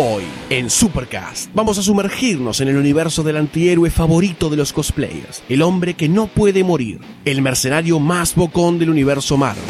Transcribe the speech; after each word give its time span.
Hoy, 0.00 0.22
en 0.48 0.70
Supercast, 0.70 1.50
vamos 1.54 1.76
a 1.76 1.82
sumergirnos 1.82 2.60
en 2.60 2.68
el 2.68 2.76
universo 2.76 3.24
del 3.24 3.36
antihéroe 3.36 3.90
favorito 3.90 4.48
de 4.48 4.56
los 4.56 4.72
cosplayers, 4.72 5.42
el 5.48 5.60
hombre 5.60 5.94
que 5.94 6.08
no 6.08 6.28
puede 6.28 6.62
morir, 6.62 7.00
el 7.24 7.42
mercenario 7.42 7.98
más 7.98 8.36
bocón 8.36 8.78
del 8.78 8.90
universo 8.90 9.36
Marvel. 9.36 9.64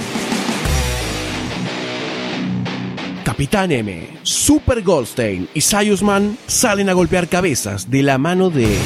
Capitán 3.25 3.73
M, 3.73 4.07
Super 4.23 4.83
Goldstein 4.83 5.49
y 5.55 5.63
Sayusman 5.63 6.37
salen 6.47 6.91
a 6.91 6.93
golpear 6.93 7.29
cabezas 7.29 7.91
de 7.91 8.03
la 8.03 8.19
mano 8.19 8.51
de 8.51 8.77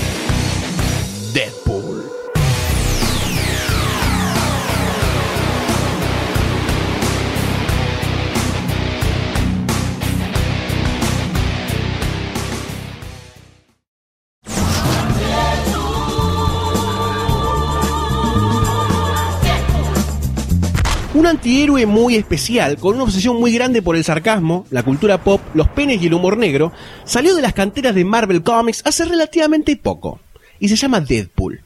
antihéroe 21.43 21.87
muy 21.87 22.15
especial, 22.15 22.77
con 22.79 22.95
una 22.95 23.03
obsesión 23.03 23.35
muy 23.35 23.53
grande 23.53 23.83
por 23.83 23.97
el 23.97 24.05
sarcasmo, 24.05 24.65
la 24.71 24.85
cultura 24.85 25.25
pop, 25.25 25.41
los 25.55 25.67
penes 25.67 26.01
y 26.01 26.07
el 26.07 26.15
humor 26.15 26.37
negro, 26.37 26.71
salió 27.03 27.35
de 27.35 27.43
las 27.43 27.53
canteras 27.53 27.97
de 27.97 28.05
Marvel 28.05 28.45
Comics 28.45 28.81
hace 28.87 29.05
relativamente 29.07 29.75
poco, 29.75 30.21
y 30.61 30.69
se 30.69 30.77
llama 30.77 31.01
Deadpool. 31.01 31.61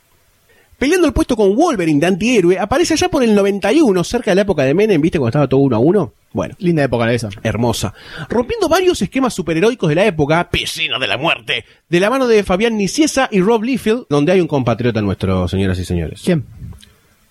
Peleando 0.78 1.06
el 1.06 1.12
puesto 1.12 1.36
con 1.36 1.54
Wolverine 1.54 2.00
de 2.00 2.06
antihéroe, 2.06 2.58
aparece 2.58 2.94
allá 2.94 3.10
por 3.10 3.22
el 3.22 3.34
91, 3.34 4.02
cerca 4.02 4.30
de 4.30 4.36
la 4.36 4.42
época 4.42 4.62
de 4.62 4.72
Menem, 4.72 4.98
¿viste? 4.98 5.18
Cuando 5.18 5.28
estaba 5.28 5.46
todo 5.46 5.60
uno 5.60 5.76
a 5.76 5.78
uno. 5.78 6.14
Bueno, 6.32 6.54
Linda 6.58 6.82
época 6.82 7.12
esa. 7.12 7.28
hermosa. 7.42 7.92
Rompiendo 8.30 8.70
varios 8.70 9.00
esquemas 9.02 9.34
superheroicos 9.34 9.90
de 9.90 9.94
la 9.94 10.06
época, 10.06 10.48
Piscina 10.50 10.98
de 10.98 11.06
la 11.06 11.18
Muerte, 11.18 11.66
de 11.88 12.00
la 12.00 12.08
mano 12.08 12.26
de 12.26 12.44
Fabián 12.44 12.78
Niciesa 12.78 13.28
y 13.30 13.40
Rob 13.40 13.62
Liefeld, 13.62 14.06
donde 14.08 14.32
hay 14.32 14.40
un 14.40 14.48
compatriota 14.48 15.02
nuestro, 15.02 15.48
señoras 15.48 15.78
y 15.78 15.84
señores. 15.84 16.22
¿Quién? 16.24 16.44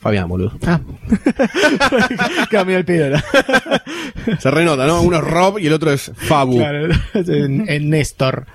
Fabián, 0.05 0.29
boludo. 0.29 0.51
Ah. 0.67 0.79
Cambió 2.51 2.77
el 2.77 2.85
piedra. 2.85 3.25
Se 4.39 4.51
renota, 4.51 4.85
¿no? 4.85 5.01
Uno 5.01 5.17
es 5.17 5.23
Rob 5.23 5.57
y 5.57 5.65
el 5.65 5.73
otro 5.73 5.91
es 5.91 6.11
Fabu. 6.15 6.57
Claro, 6.57 6.93
en, 7.15 7.67
en 7.67 7.89
Néstor. 7.89 8.45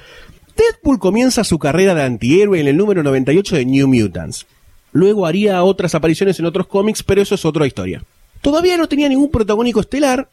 Deadpool 0.56 1.00
comienza 1.00 1.42
su 1.42 1.58
carrera 1.58 1.96
de 1.96 2.04
antihéroe 2.04 2.60
en 2.60 2.68
el 2.68 2.76
número 2.76 3.02
98 3.02 3.56
de 3.56 3.66
New 3.66 3.88
Mutants. 3.88 4.46
Luego 4.92 5.26
haría 5.26 5.64
otras 5.64 5.96
apariciones 5.96 6.38
en 6.38 6.46
otros 6.46 6.68
cómics, 6.68 7.02
pero 7.02 7.20
eso 7.20 7.34
es 7.34 7.44
otra 7.44 7.66
historia. 7.66 8.04
Todavía 8.42 8.76
no 8.76 8.86
tenía 8.86 9.08
ningún 9.08 9.32
protagónico 9.32 9.80
estelar, 9.80 10.28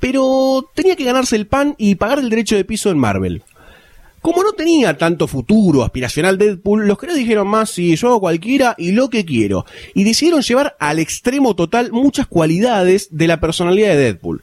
pero 0.00 0.68
tenía 0.74 0.96
que 0.96 1.04
ganarse 1.04 1.36
el 1.36 1.46
pan 1.46 1.76
y 1.78 1.94
pagar 1.94 2.18
el 2.18 2.28
derecho 2.28 2.56
de 2.56 2.64
piso 2.64 2.90
en 2.90 2.98
Marvel. 2.98 3.44
Como 4.26 4.42
no 4.42 4.54
tenía 4.54 4.98
tanto 4.98 5.28
futuro 5.28 5.84
aspiracional 5.84 6.36
Deadpool, 6.36 6.88
los 6.88 6.98
creadores 6.98 7.24
dijeron 7.24 7.46
más 7.46 7.70
si 7.70 7.94
yo 7.94 8.08
hago 8.08 8.18
cualquiera 8.18 8.74
y 8.76 8.90
lo 8.90 9.08
que 9.08 9.24
quiero, 9.24 9.64
y 9.94 10.02
decidieron 10.02 10.42
llevar 10.42 10.76
al 10.80 10.98
extremo 10.98 11.54
total 11.54 11.92
muchas 11.92 12.26
cualidades 12.26 13.06
de 13.12 13.28
la 13.28 13.38
personalidad 13.38 13.90
de 13.90 13.98
Deadpool. 13.98 14.42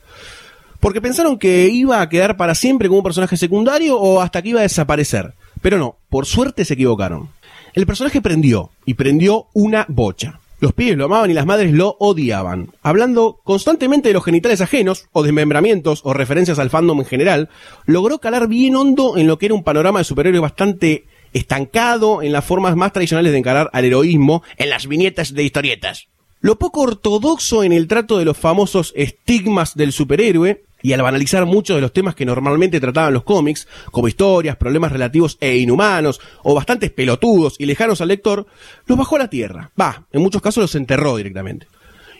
Porque 0.79 1.01
pensaron 1.01 1.37
que 1.37 1.67
iba 1.67 1.99
a 1.99 2.07
quedar 2.07 2.37
para 2.37 2.55
siempre 2.55 2.87
como 2.87 2.99
un 2.99 3.03
personaje 3.03 3.35
secundario 3.35 3.99
o 3.99 4.21
hasta 4.21 4.41
que 4.41 4.51
iba 4.51 4.61
a 4.61 4.63
desaparecer. 4.63 5.33
Pero 5.61 5.77
no, 5.77 5.97
por 6.07 6.27
suerte 6.27 6.63
se 6.63 6.75
equivocaron. 6.75 7.27
El 7.73 7.85
personaje 7.85 8.21
prendió, 8.21 8.69
y 8.85 8.93
prendió 8.93 9.47
una 9.51 9.85
bocha. 9.89 10.39
Los 10.63 10.71
pibes 10.71 10.95
lo 10.95 11.03
amaban 11.03 11.29
y 11.29 11.33
las 11.33 11.45
madres 11.45 11.73
lo 11.73 11.97
odiaban. 11.99 12.71
Hablando 12.81 13.41
constantemente 13.43 14.07
de 14.07 14.13
los 14.13 14.23
genitales 14.23 14.61
ajenos, 14.61 15.09
o 15.11 15.21
desmembramientos, 15.21 15.99
o 16.05 16.13
referencias 16.13 16.57
al 16.57 16.69
fandom 16.69 16.99
en 16.99 17.05
general, 17.05 17.49
logró 17.85 18.19
calar 18.19 18.47
bien 18.47 18.77
hondo 18.77 19.17
en 19.17 19.27
lo 19.27 19.37
que 19.37 19.47
era 19.47 19.55
un 19.55 19.65
panorama 19.65 19.99
de 19.99 20.05
superhéroes 20.05 20.41
bastante 20.41 21.03
estancado 21.33 22.21
en 22.21 22.31
las 22.31 22.45
formas 22.45 22.77
más 22.77 22.93
tradicionales 22.93 23.33
de 23.33 23.39
encarar 23.39 23.69
al 23.73 23.83
heroísmo 23.83 24.41
en 24.55 24.69
las 24.69 24.87
viñetas 24.87 25.33
de 25.33 25.43
historietas. 25.43 26.07
Lo 26.39 26.57
poco 26.57 26.79
ortodoxo 26.79 27.65
en 27.65 27.73
el 27.73 27.89
trato 27.89 28.17
de 28.17 28.23
los 28.23 28.37
famosos 28.37 28.93
estigmas 28.95 29.75
del 29.75 29.91
superhéroe, 29.91 30.63
y 30.83 30.91
al 30.93 31.01
banalizar 31.01 31.45
muchos 31.45 31.77
de 31.77 31.81
los 31.81 31.93
temas 31.93 32.13
que 32.13 32.25
normalmente 32.25 32.79
trataban 32.79 33.13
los 33.13 33.23
cómics, 33.23 33.67
como 33.89 34.09
historias, 34.09 34.57
problemas 34.57 34.91
relativos 34.91 35.37
e 35.39 35.57
inhumanos, 35.57 36.19
o 36.43 36.53
bastantes 36.53 36.91
pelotudos 36.91 37.55
y 37.57 37.65
lejanos 37.65 38.01
al 38.01 38.09
lector, 38.09 38.45
los 38.85 38.97
bajó 38.97 39.15
a 39.15 39.19
la 39.19 39.29
tierra. 39.29 39.71
Va, 39.79 40.03
en 40.11 40.21
muchos 40.21 40.41
casos 40.41 40.61
los 40.61 40.75
enterró 40.75 41.15
directamente. 41.15 41.67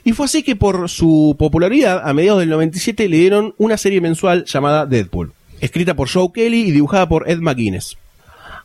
Y 0.06 0.14
fue 0.14 0.26
así 0.26 0.44
que 0.44 0.56
por 0.56 0.90
su 0.90 1.36
popularidad, 1.38 2.02
a 2.08 2.14
mediados 2.14 2.40
del 2.40 2.50
97 2.50 3.08
le 3.10 3.18
dieron 3.18 3.54
una 3.58 3.78
serie 3.78 4.00
mensual 4.00 4.46
llamada 4.46 4.86
Deadpool, 4.86 5.34
escrita 5.60 5.94
por 5.94 6.10
Joe 6.10 6.30
Kelly 6.34 6.62
y 6.62 6.72
dibujada 6.72 7.08
por 7.08 7.30
Ed 7.30 7.40
McGuinness. 7.40 7.98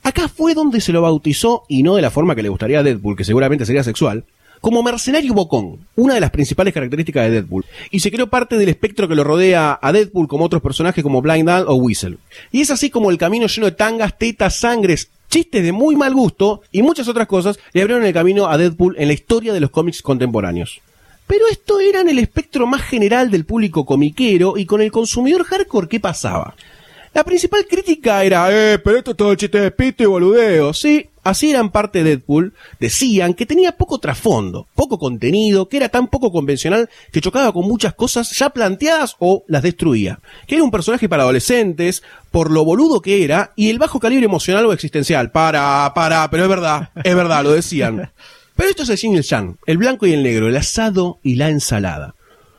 Acá 0.05 0.29
fue 0.29 0.55
donde 0.55 0.81
se 0.81 0.93
lo 0.93 1.03
bautizó, 1.03 1.65
y 1.69 1.83
no 1.83 1.97
de 1.97 2.03
la 2.03 2.11
forma 2.11 2.37
que 2.37 2.43
le 2.45 2.49
gustaría 2.49 2.79
a 2.79 2.83
Deadpool, 2.85 3.17
que 3.17 3.25
seguramente 3.25 3.67
sería 3.67 3.83
sexual, 3.83 4.25
como 4.61 4.83
mercenario 4.83 5.35
bocón, 5.35 5.79
una 5.97 6.15
de 6.15 6.21
las 6.21 6.31
principales 6.31 6.75
características 6.75 7.25
de 7.25 7.31
Deadpool, 7.31 7.65
y 7.91 8.01
se 8.01 8.11
creó 8.11 8.29
parte 8.29 8.57
del 8.57 8.69
espectro 8.69 9.09
que 9.09 9.15
lo 9.15 9.25
rodea 9.25 9.79
a 9.81 9.93
Deadpool 9.93 10.29
como 10.29 10.45
otros 10.45 10.63
personajes 10.63 11.03
como 11.03 11.23
Blind 11.23 11.47
Dal 11.47 11.65
o 11.69 11.75
Whistle. 11.75 12.19
Y 12.53 12.61
es 12.61 12.71
así 12.71 12.91
como 12.91 13.11
el 13.11 13.19
camino 13.19 13.47
lleno 13.47 13.67
de 13.67 13.73
tangas, 13.73 14.17
tetas, 14.19 14.59
sangres, 14.59 15.11
chistes 15.29 15.63
de 15.63 15.73
muy 15.73 15.97
mal 15.97 16.15
gusto 16.15 16.63
y 16.73 16.83
muchas 16.83 17.09
otras 17.09 17.27
cosas 17.27 17.59
le 17.73 17.83
abrieron 17.83 18.05
el 18.05 18.15
camino 18.15 18.49
a 18.49 18.59
Deadpool 18.59 18.97
en 18.99 19.09
la 19.09 19.15
historia 19.15 19.53
de 19.53 19.61
los 19.61 19.71
cómics 19.71 20.03
contemporáneos. 20.03 20.81
Pero 21.27 21.47
esto 21.51 21.79
era 21.79 22.01
en 22.01 22.09
el 22.09 22.19
espectro 22.19 22.67
más 22.67 22.83
general 22.83 23.31
del 23.31 23.45
público 23.45 23.85
comiquero 23.85 24.57
y 24.57 24.65
con 24.65 24.81
el 24.81 24.91
consumidor 24.91 25.45
hardcore, 25.45 25.89
¿qué 25.89 26.01
pasaba? 26.01 26.55
La 27.13 27.25
principal 27.25 27.67
crítica 27.67 28.25
era, 28.25 28.49
eh, 28.51 28.79
pero 28.79 28.99
esto 28.99 29.11
es 29.11 29.17
todo 29.17 29.35
chiste 29.35 29.61
de 29.61 29.71
pito 29.71 30.03
y 30.03 30.07
boludeo. 30.07 30.73
Sí, 30.73 31.07
así 31.29 31.51
eran 31.51 31.71
parte 31.71 32.03
de 32.03 32.11
Deadpool. 32.11 32.55
Decían 32.81 33.35
que 33.35 33.47
tenía 33.47 33.73
poco 33.73 33.99
trasfondo, 33.99 34.67
poco 34.75 34.99
contenido, 34.99 35.69
que 35.69 35.77
era 35.77 35.89
tan 35.89 36.09
poco 36.09 36.33
convencional 36.33 36.89
que 37.13 37.21
chocaba 37.21 37.53
con 37.53 37.67
muchas 37.67 37.95
cosas 37.95 38.31
ya 38.31 38.51
planteadas 38.51 39.17
o 39.19 39.45
las 39.47 39.63
destruía. 39.63 40.21
Que 40.47 40.57
era 40.57 40.65
un 40.65 40.71
personaje 40.71 41.09
para 41.09 41.23
adolescentes, 41.23 42.03
por 42.31 42.51
lo 42.51 42.65
boludo 42.65 43.01
que 43.01 43.25
era 43.25 43.53
y 43.57 43.71
el 43.71 43.79
bajo 43.79 44.01
calibre 44.01 44.27
emocional 44.27 44.67
o 44.67 44.73
existencial. 44.73 45.31
Para, 45.31 45.93
para, 45.95 46.31
pero 46.31 46.45
es 46.45 46.49
verdad, 46.49 46.91
es 47.05 47.15
verdad, 47.15 47.43
lo 47.43 47.53
decían. 47.53 48.11
Pero 48.57 48.71
esto 48.71 48.83
es 48.83 48.89
el 48.89 48.97
yin 48.97 49.13
y 49.15 49.19
el 49.19 49.23
yang, 49.23 49.57
el 49.67 49.79
blanco 49.79 50.05
y 50.05 50.13
el 50.13 50.25
negro, 50.25 50.49
el 50.49 50.57
asado 50.57 51.21
y 51.23 51.37
la 51.37 51.49
ensalada. 51.49 52.17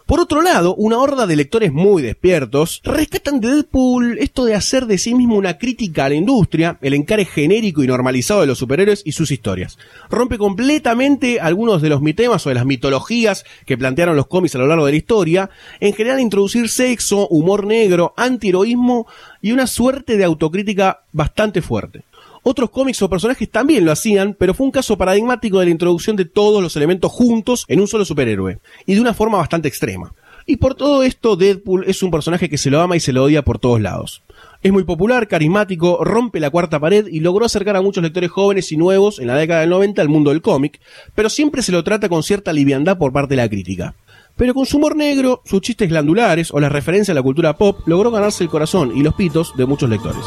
Por 0.10 0.20
otro 0.20 0.42
lado, 0.42 0.74
una 0.74 0.98
horda 0.98 1.28
de 1.28 1.36
lectores 1.36 1.72
muy 1.72 2.02
despiertos 2.02 2.82
rescatan 2.84 3.40
de 3.40 3.50
Deadpool 3.50 4.18
esto 4.18 4.44
de 4.44 4.56
hacer 4.56 4.88
de 4.88 4.98
sí 4.98 5.14
mismo 5.14 5.36
una 5.36 5.60
crítica 5.60 6.06
a 6.06 6.10
la 6.10 6.16
industria, 6.16 6.80
el 6.82 6.96
encare 6.96 7.26
genérico 7.26 7.84
y 7.84 7.88
normalizado 7.88 8.42
de 8.42 8.48
los 8.48 8.58
superhéroes 8.58 9.04
y 9.06 9.12
sus 9.12 9.30
historias. 9.30 9.78
Rompe 10.10 10.40
completamente 10.40 11.40
algunos 11.40 11.84
de 11.84 11.90
los 11.90 12.02
mitemas 12.02 12.44
o 12.44 12.50
de 12.50 12.56
las 12.56 12.66
mitologías 12.66 13.46
que 13.68 13.78
plantearon 13.78 14.16
los 14.16 14.26
cómics 14.26 14.56
a 14.56 14.58
lo 14.58 14.66
largo 14.66 14.88
de 14.88 14.94
la 14.94 14.98
historia, 14.98 15.52
en 15.80 15.94
general 15.94 16.20
introducir 16.20 16.70
sexo, 16.70 17.28
humor 17.28 17.68
negro, 17.68 18.16
antiheroísmo 18.18 19.06
y 19.44 19.52
una 19.52 19.68
suerte 19.68 20.18
de 20.18 20.24
autocrítica 20.24 21.04
bastante 21.12 21.62
fuerte. 21.62 22.09
Otros 22.44 22.70
cómics 22.70 23.02
o 23.02 23.10
personajes 23.10 23.50
también 23.50 23.86
lo 23.86 23.92
hacían, 23.92 24.36
pero 24.38 24.54
fue 24.54 24.66
un 24.66 24.72
caso 24.72 24.98
paradigmático 24.98 25.60
de 25.60 25.66
la 25.66 25.72
introducción 25.72 26.16
de 26.16 26.26
todos 26.26 26.62
los 26.62 26.76
elementos 26.76 27.12
juntos 27.12 27.66
en 27.68 27.80
un 27.80 27.88
solo 27.88 28.06
superhéroe, 28.06 28.60
y 28.86 28.96
de 28.96 29.02
una 29.02 29.14
forma 29.14 29.38
bastante 29.38 29.68
extrema. 29.68 30.14
Y 30.46 30.58
por 30.58 30.74
todo 30.74 31.04
esto, 31.04 31.36
Deadpool 31.36 31.84
es 31.86 32.02
un 32.02 32.10
personaje 32.10 32.50
que 32.50 32.58
se 32.58 32.72
lo 32.72 32.82
ama 32.82 32.96
y 32.96 33.00
se 33.00 33.14
lo 33.14 33.24
odia 33.24 33.44
por 33.44 33.60
todos 33.60 33.80
lados. 33.80 34.24
Es 34.64 34.72
muy 34.72 34.84
popular, 34.84 35.28
carismático, 35.28 36.04
rompe 36.04 36.40
la 36.40 36.50
cuarta 36.50 36.80
pared 36.80 37.06
y 37.06 37.20
logró 37.20 37.46
acercar 37.46 37.76
a 37.76 37.84
muchos 37.84 38.02
lectores 38.02 38.32
jóvenes 38.32 38.72
y 38.72 38.78
nuevos 38.78 39.20
en 39.20 39.28
la 39.28 39.36
década 39.36 39.62
del 39.62 39.70
90 39.70 40.02
al 40.02 40.10
mundo 40.10 40.32
del 40.32 40.42
cómic, 40.42 40.82
pero 41.14 41.30
siempre 41.30 41.62
se 41.62 41.72
lo 41.72 41.84
trata 41.84 42.10
con 42.10 42.24
cierta 42.24 42.52
liviandad 42.52 42.98
por 42.98 43.14
parte 43.14 43.36
de 43.36 43.44
la 43.44 43.48
crítica. 43.50 43.94
Pero 44.38 44.54
con 44.56 44.66
su 44.66 44.78
humor 44.78 44.96
negro, 44.96 45.44
sus 45.46 45.62
chistes 45.62 45.88
glandulares 45.88 46.52
o 46.52 46.60
la 46.60 46.70
referencia 46.70 47.12
a 47.12 47.16
la 47.16 47.22
cultura 47.22 47.56
pop, 47.56 47.82
logró 47.86 48.10
ganarse 48.10 48.44
el 48.44 48.50
corazón 48.50 48.94
y 48.96 49.04
los 49.04 49.14
pitos 49.14 49.56
de 49.56 49.68
muchos 49.68 49.90
lectores. 49.90 50.26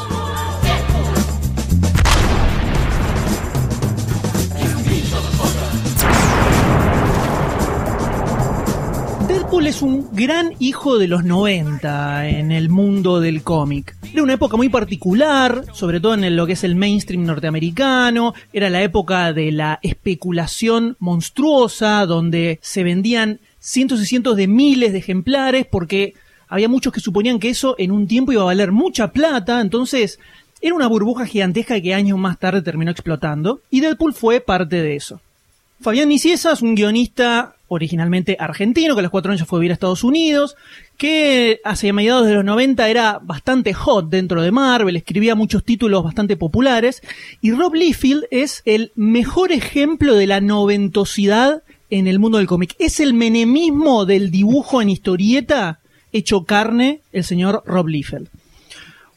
Es 9.64 9.80
un 9.80 10.08
gran 10.12 10.52
hijo 10.58 10.98
de 10.98 11.08
los 11.08 11.24
90 11.24 12.28
en 12.28 12.52
el 12.52 12.68
mundo 12.68 13.20
del 13.20 13.42
cómic. 13.42 13.96
Era 14.12 14.22
una 14.22 14.34
época 14.34 14.58
muy 14.58 14.68
particular, 14.68 15.64
sobre 15.72 15.98
todo 15.98 16.12
en 16.12 16.36
lo 16.36 16.46
que 16.46 16.52
es 16.52 16.64
el 16.64 16.74
mainstream 16.74 17.24
norteamericano. 17.24 18.34
Era 18.52 18.68
la 18.68 18.82
época 18.82 19.32
de 19.32 19.50
la 19.50 19.78
especulación 19.80 20.96
monstruosa, 20.98 22.04
donde 22.04 22.58
se 22.60 22.82
vendían 22.82 23.40
cientos 23.60 24.02
y 24.02 24.04
cientos 24.04 24.36
de 24.36 24.46
miles 24.46 24.92
de 24.92 24.98
ejemplares 24.98 25.64
porque 25.64 26.12
había 26.48 26.68
muchos 26.68 26.92
que 26.92 27.00
suponían 27.00 27.38
que 27.38 27.48
eso 27.48 27.74
en 27.78 27.92
un 27.92 28.06
tiempo 28.06 28.32
iba 28.32 28.42
a 28.42 28.46
valer 28.46 28.72
mucha 28.72 29.10
plata, 29.10 29.58
entonces 29.62 30.18
era 30.60 30.74
una 30.74 30.86
burbuja 30.86 31.24
gigantesca 31.24 31.80
que 31.80 31.94
años 31.94 32.18
más 32.18 32.38
tarde 32.38 32.60
terminó 32.60 32.90
explotando 32.90 33.62
y 33.70 33.80
Deadpool 33.80 34.12
fue 34.12 34.40
parte 34.40 34.82
de 34.82 34.96
eso. 34.96 35.22
Fabián 35.82 36.08
Nicieza 36.08 36.52
es 36.52 36.62
un 36.62 36.76
guionista 36.76 37.56
originalmente 37.66 38.36
argentino, 38.38 38.94
que 38.94 39.00
a 39.00 39.02
los 39.02 39.10
cuatro 39.10 39.32
años 39.32 39.48
fue 39.48 39.58
a 39.58 39.60
vivir 39.60 39.72
a 39.72 39.74
Estados 39.74 40.04
Unidos, 40.04 40.54
que 40.96 41.60
hacia 41.64 41.92
mediados 41.92 42.26
de 42.26 42.34
los 42.34 42.44
90 42.44 42.88
era 42.88 43.18
bastante 43.20 43.74
hot 43.74 44.08
dentro 44.08 44.42
de 44.42 44.52
Marvel, 44.52 44.94
escribía 44.94 45.34
muchos 45.34 45.64
títulos 45.64 46.04
bastante 46.04 46.36
populares, 46.36 47.02
y 47.40 47.50
Rob 47.50 47.74
Liefeld 47.74 48.26
es 48.30 48.62
el 48.64 48.92
mejor 48.94 49.50
ejemplo 49.50 50.14
de 50.14 50.28
la 50.28 50.40
noventosidad 50.40 51.64
en 51.90 52.06
el 52.06 52.20
mundo 52.20 52.38
del 52.38 52.46
cómic. 52.46 52.76
Es 52.78 53.00
el 53.00 53.12
menemismo 53.12 54.04
del 54.04 54.30
dibujo 54.30 54.80
en 54.82 54.88
historieta 54.88 55.80
hecho 56.12 56.44
carne 56.44 57.00
el 57.12 57.24
señor 57.24 57.64
Rob 57.66 57.88
Liefeld. 57.88 58.28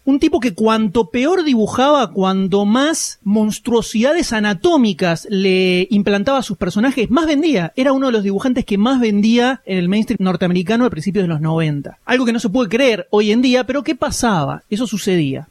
Un 0.06 0.20
tipo 0.20 0.40
que 0.40 0.54
cuanto 0.54 1.10
peor 1.10 1.44
dibujaba, 1.44 2.12
cuanto 2.12 2.64
más 2.66 3.18
monstruosidades 3.24 4.34
anatómicas 4.34 5.28
le 5.32 5.88
implantaba 5.90 6.38
a 6.38 6.44
sus 6.44 6.58
personajes, 6.58 7.10
más 7.10 7.26
vendía. 7.26 7.74
Era 7.76 7.92
uno 7.92 8.06
de 8.06 8.12
los 8.12 8.22
dibujantes 8.24 8.66
que 8.66 8.78
más 8.78 9.00
vendía 9.00 9.64
en 9.66 9.80
el 9.80 9.90
mainstream 9.90 10.20
norteamericano 10.22 10.86
a 10.86 10.92
principios 10.92 11.24
de 11.24 11.30
los 11.30 11.42
90. 11.42 11.98
Algo 12.06 12.24
que 12.24 12.34
no 12.34 12.40
se 12.40 12.50
puede 12.50 12.70
creer 12.70 13.08
hoy 13.10 13.32
en 13.32 13.42
día, 13.42 13.66
pero 13.66 13.84
¿qué 13.84 13.96
pasaba? 13.96 14.62
Eso 14.70 14.86
sucedía. 14.86 15.48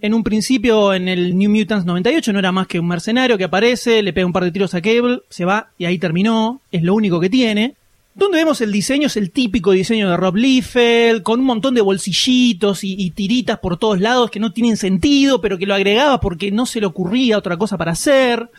En 0.00 0.14
un 0.14 0.22
principio, 0.22 0.94
en 0.94 1.06
el 1.06 1.36
New 1.36 1.50
Mutants 1.50 1.84
98, 1.84 2.32
no 2.32 2.38
era 2.38 2.50
más 2.50 2.66
que 2.66 2.80
un 2.80 2.88
mercenario 2.88 3.36
que 3.36 3.44
aparece, 3.44 4.02
le 4.02 4.14
pega 4.14 4.26
un 4.26 4.32
par 4.32 4.44
de 4.44 4.52
tiros 4.52 4.72
a 4.74 4.80
Cable, 4.80 5.20
se 5.28 5.44
va 5.44 5.68
y 5.76 5.84
ahí 5.84 5.98
terminó. 5.98 6.62
Es 6.72 6.82
lo 6.82 6.94
único 6.94 7.20
que 7.20 7.28
tiene. 7.28 7.74
Donde 8.18 8.38
vemos 8.38 8.60
el 8.60 8.72
diseño 8.72 9.06
es 9.06 9.16
el 9.16 9.30
típico 9.30 9.70
diseño 9.70 10.10
de 10.10 10.16
Rob 10.16 10.34
Liefeld, 10.34 11.22
con 11.22 11.38
un 11.38 11.46
montón 11.46 11.74
de 11.74 11.80
bolsillitos 11.80 12.82
y, 12.82 12.94
y, 12.98 13.10
tiritas 13.12 13.60
por 13.60 13.78
todos 13.78 14.00
lados 14.00 14.30
que 14.30 14.40
no 14.40 14.52
tienen 14.52 14.76
sentido, 14.76 15.40
pero 15.40 15.56
que 15.56 15.66
lo 15.66 15.74
agregaba 15.74 16.18
porque 16.20 16.50
no 16.50 16.66
se 16.66 16.80
le 16.80 16.86
ocurría 16.86 17.38
otra 17.38 17.56
cosa 17.56 17.78
para 17.78 17.92
hacer. 17.92 18.50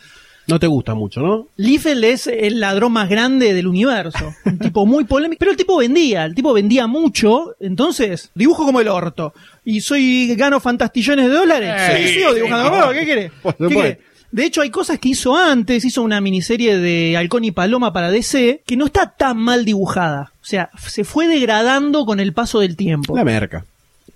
No 0.46 0.58
te 0.58 0.66
gusta 0.66 0.94
mucho, 0.94 1.20
¿no? 1.20 1.48
Liefeld 1.56 2.02
es 2.04 2.26
el 2.26 2.58
ladrón 2.58 2.92
más 2.92 3.08
grande 3.08 3.52
del 3.52 3.66
universo. 3.66 4.34
Un 4.46 4.58
tipo 4.58 4.86
muy 4.86 5.04
polémico. 5.04 5.38
Pero 5.38 5.50
el 5.52 5.56
tipo 5.56 5.76
vendía, 5.76 6.24
el 6.24 6.34
tipo 6.34 6.52
vendía 6.52 6.86
mucho. 6.86 7.54
Entonces, 7.60 8.30
dibujo 8.34 8.64
como 8.64 8.80
el 8.80 8.88
orto. 8.88 9.34
Y 9.64 9.82
soy, 9.82 10.34
gano 10.36 10.58
fantastillones 10.58 11.26
de 11.28 11.32
dólares. 11.34 11.74
Sí, 11.86 12.08
Sí, 12.08 12.14
sigo 12.14 12.30
sí, 12.30 12.36
dibujando. 12.36 12.86
no. 12.86 12.90
¿Qué 12.92 13.04
querés? 13.04 13.32
¿Qué 13.58 13.68
querés? 13.68 13.98
De 14.32 14.44
hecho, 14.44 14.62
hay 14.62 14.70
cosas 14.70 14.98
que 14.98 15.10
hizo 15.10 15.36
antes. 15.36 15.84
Hizo 15.84 16.02
una 16.02 16.20
miniserie 16.20 16.78
de 16.78 17.16
Halcón 17.16 17.44
y 17.44 17.50
Paloma 17.50 17.92
para 17.92 18.10
DC 18.10 18.62
que 18.64 18.76
no 18.76 18.86
está 18.86 19.10
tan 19.10 19.38
mal 19.38 19.64
dibujada. 19.64 20.32
O 20.40 20.44
sea, 20.44 20.70
se 20.78 21.04
fue 21.04 21.26
degradando 21.26 22.06
con 22.06 22.20
el 22.20 22.32
paso 22.32 22.60
del 22.60 22.76
tiempo. 22.76 23.16
La 23.16 23.24
merca. 23.24 23.64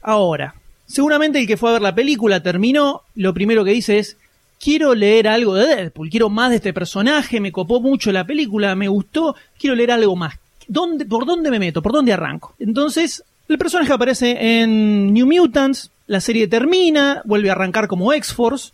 Ahora, 0.02 0.54
seguramente 0.86 1.38
el 1.40 1.46
que 1.46 1.56
fue 1.56 1.70
a 1.70 1.74
ver 1.74 1.82
la 1.82 1.94
película 1.94 2.42
terminó, 2.42 3.02
lo 3.14 3.34
primero 3.34 3.64
que 3.64 3.72
dice 3.72 3.98
es, 3.98 4.16
quiero 4.60 4.94
leer 4.94 5.28
algo 5.28 5.54
de 5.54 5.66
Deadpool, 5.66 6.10
quiero 6.10 6.30
más 6.30 6.50
de 6.50 6.56
este 6.56 6.72
personaje, 6.72 7.40
me 7.40 7.52
copó 7.52 7.80
mucho 7.80 8.12
la 8.12 8.26
película, 8.26 8.74
me 8.74 8.88
gustó, 8.88 9.34
quiero 9.58 9.74
leer 9.76 9.90
algo 9.90 10.14
más. 10.16 10.34
¿Dónde, 10.68 11.04
¿Por 11.04 11.26
dónde 11.26 11.50
me 11.50 11.58
meto? 11.58 11.82
¿Por 11.82 11.92
dónde 11.92 12.12
arranco? 12.12 12.54
Entonces, 12.58 13.24
el 13.48 13.58
personaje 13.58 13.92
aparece 13.92 14.60
en 14.60 15.12
New 15.12 15.26
Mutants, 15.26 15.90
la 16.06 16.20
serie 16.20 16.48
termina, 16.48 17.22
vuelve 17.24 17.50
a 17.50 17.52
arrancar 17.52 17.88
como 17.88 18.12
X-Force. 18.12 18.72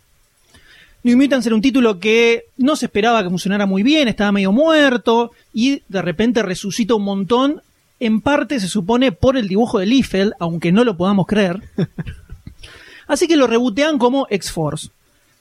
New 1.03 1.17
Mutants 1.17 1.47
era 1.47 1.55
un 1.55 1.61
título 1.61 1.99
que 1.99 2.45
no 2.57 2.75
se 2.75 2.85
esperaba 2.85 3.23
que 3.23 3.29
funcionara 3.29 3.65
muy 3.65 3.81
bien, 3.81 4.07
estaba 4.07 4.31
medio 4.31 4.51
muerto, 4.51 5.31
y 5.53 5.81
de 5.89 6.01
repente 6.01 6.43
resucita 6.43 6.93
un 6.93 7.03
montón, 7.03 7.61
en 7.99 8.21
parte 8.21 8.59
se 8.59 8.67
supone 8.67 9.11
por 9.11 9.35
el 9.35 9.47
dibujo 9.47 9.79
de 9.79 9.87
Liefeld, 9.87 10.33
aunque 10.39 10.71
no 10.71 10.83
lo 10.83 10.97
podamos 10.97 11.25
creer. 11.25 11.61
Así 13.07 13.27
que 13.27 13.35
lo 13.35 13.47
rebotean 13.47 13.97
como 13.97 14.27
X-Force. 14.29 14.89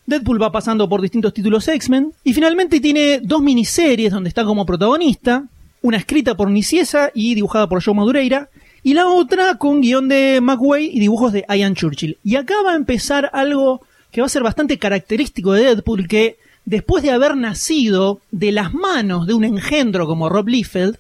Deadpool 0.06 0.42
va 0.42 0.50
pasando 0.50 0.88
por 0.88 1.02
distintos 1.02 1.34
títulos 1.34 1.68
X-Men 1.68 2.12
y 2.24 2.32
finalmente 2.32 2.80
tiene 2.80 3.20
dos 3.22 3.42
miniseries 3.42 4.12
donde 4.12 4.28
está 4.28 4.44
como 4.44 4.66
protagonista, 4.66 5.44
una 5.82 5.98
escrita 5.98 6.34
por 6.34 6.50
Niciesa 6.50 7.10
y 7.14 7.34
dibujada 7.34 7.68
por 7.68 7.84
Joe 7.84 7.94
Madureira, 7.94 8.48
y 8.82 8.94
la 8.94 9.08
otra 9.08 9.56
con 9.56 9.82
guion 9.82 10.08
de 10.08 10.40
McWay 10.40 10.86
y 10.86 11.00
dibujos 11.00 11.32
de 11.32 11.44
Ian 11.48 11.74
Churchill. 11.74 12.16
Y 12.24 12.36
acá 12.36 12.54
va 12.64 12.72
a 12.72 12.76
empezar 12.76 13.30
algo 13.34 13.82
que 14.10 14.20
va 14.20 14.26
a 14.26 14.30
ser 14.30 14.42
bastante 14.42 14.78
característico 14.78 15.52
de 15.52 15.64
Deadpool, 15.64 16.08
que 16.08 16.38
después 16.64 17.02
de 17.02 17.10
haber 17.10 17.36
nacido 17.36 18.20
de 18.30 18.52
las 18.52 18.74
manos 18.74 19.26
de 19.26 19.34
un 19.34 19.44
engendro 19.44 20.06
como 20.06 20.28
Rob 20.28 20.48
Liefeld, 20.48 20.98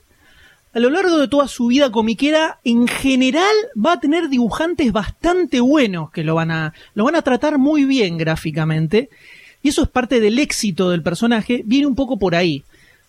a 0.72 0.78
lo 0.78 0.90
largo 0.90 1.18
de 1.18 1.28
toda 1.28 1.48
su 1.48 1.66
vida 1.66 1.90
comiquera, 1.90 2.60
en 2.64 2.86
general 2.86 3.54
va 3.74 3.94
a 3.94 4.00
tener 4.00 4.28
dibujantes 4.28 4.92
bastante 4.92 5.60
buenos 5.60 6.12
que 6.12 6.22
lo 6.22 6.36
van 6.36 6.52
a, 6.52 6.74
lo 6.94 7.04
van 7.04 7.16
a 7.16 7.22
tratar 7.22 7.58
muy 7.58 7.84
bien 7.84 8.18
gráficamente. 8.18 9.10
Y 9.62 9.70
eso 9.70 9.82
es 9.82 9.88
parte 9.88 10.20
del 10.20 10.38
éxito 10.38 10.90
del 10.90 11.02
personaje, 11.02 11.62
viene 11.66 11.86
un 11.86 11.96
poco 11.96 12.18
por 12.18 12.34
ahí. 12.34 12.64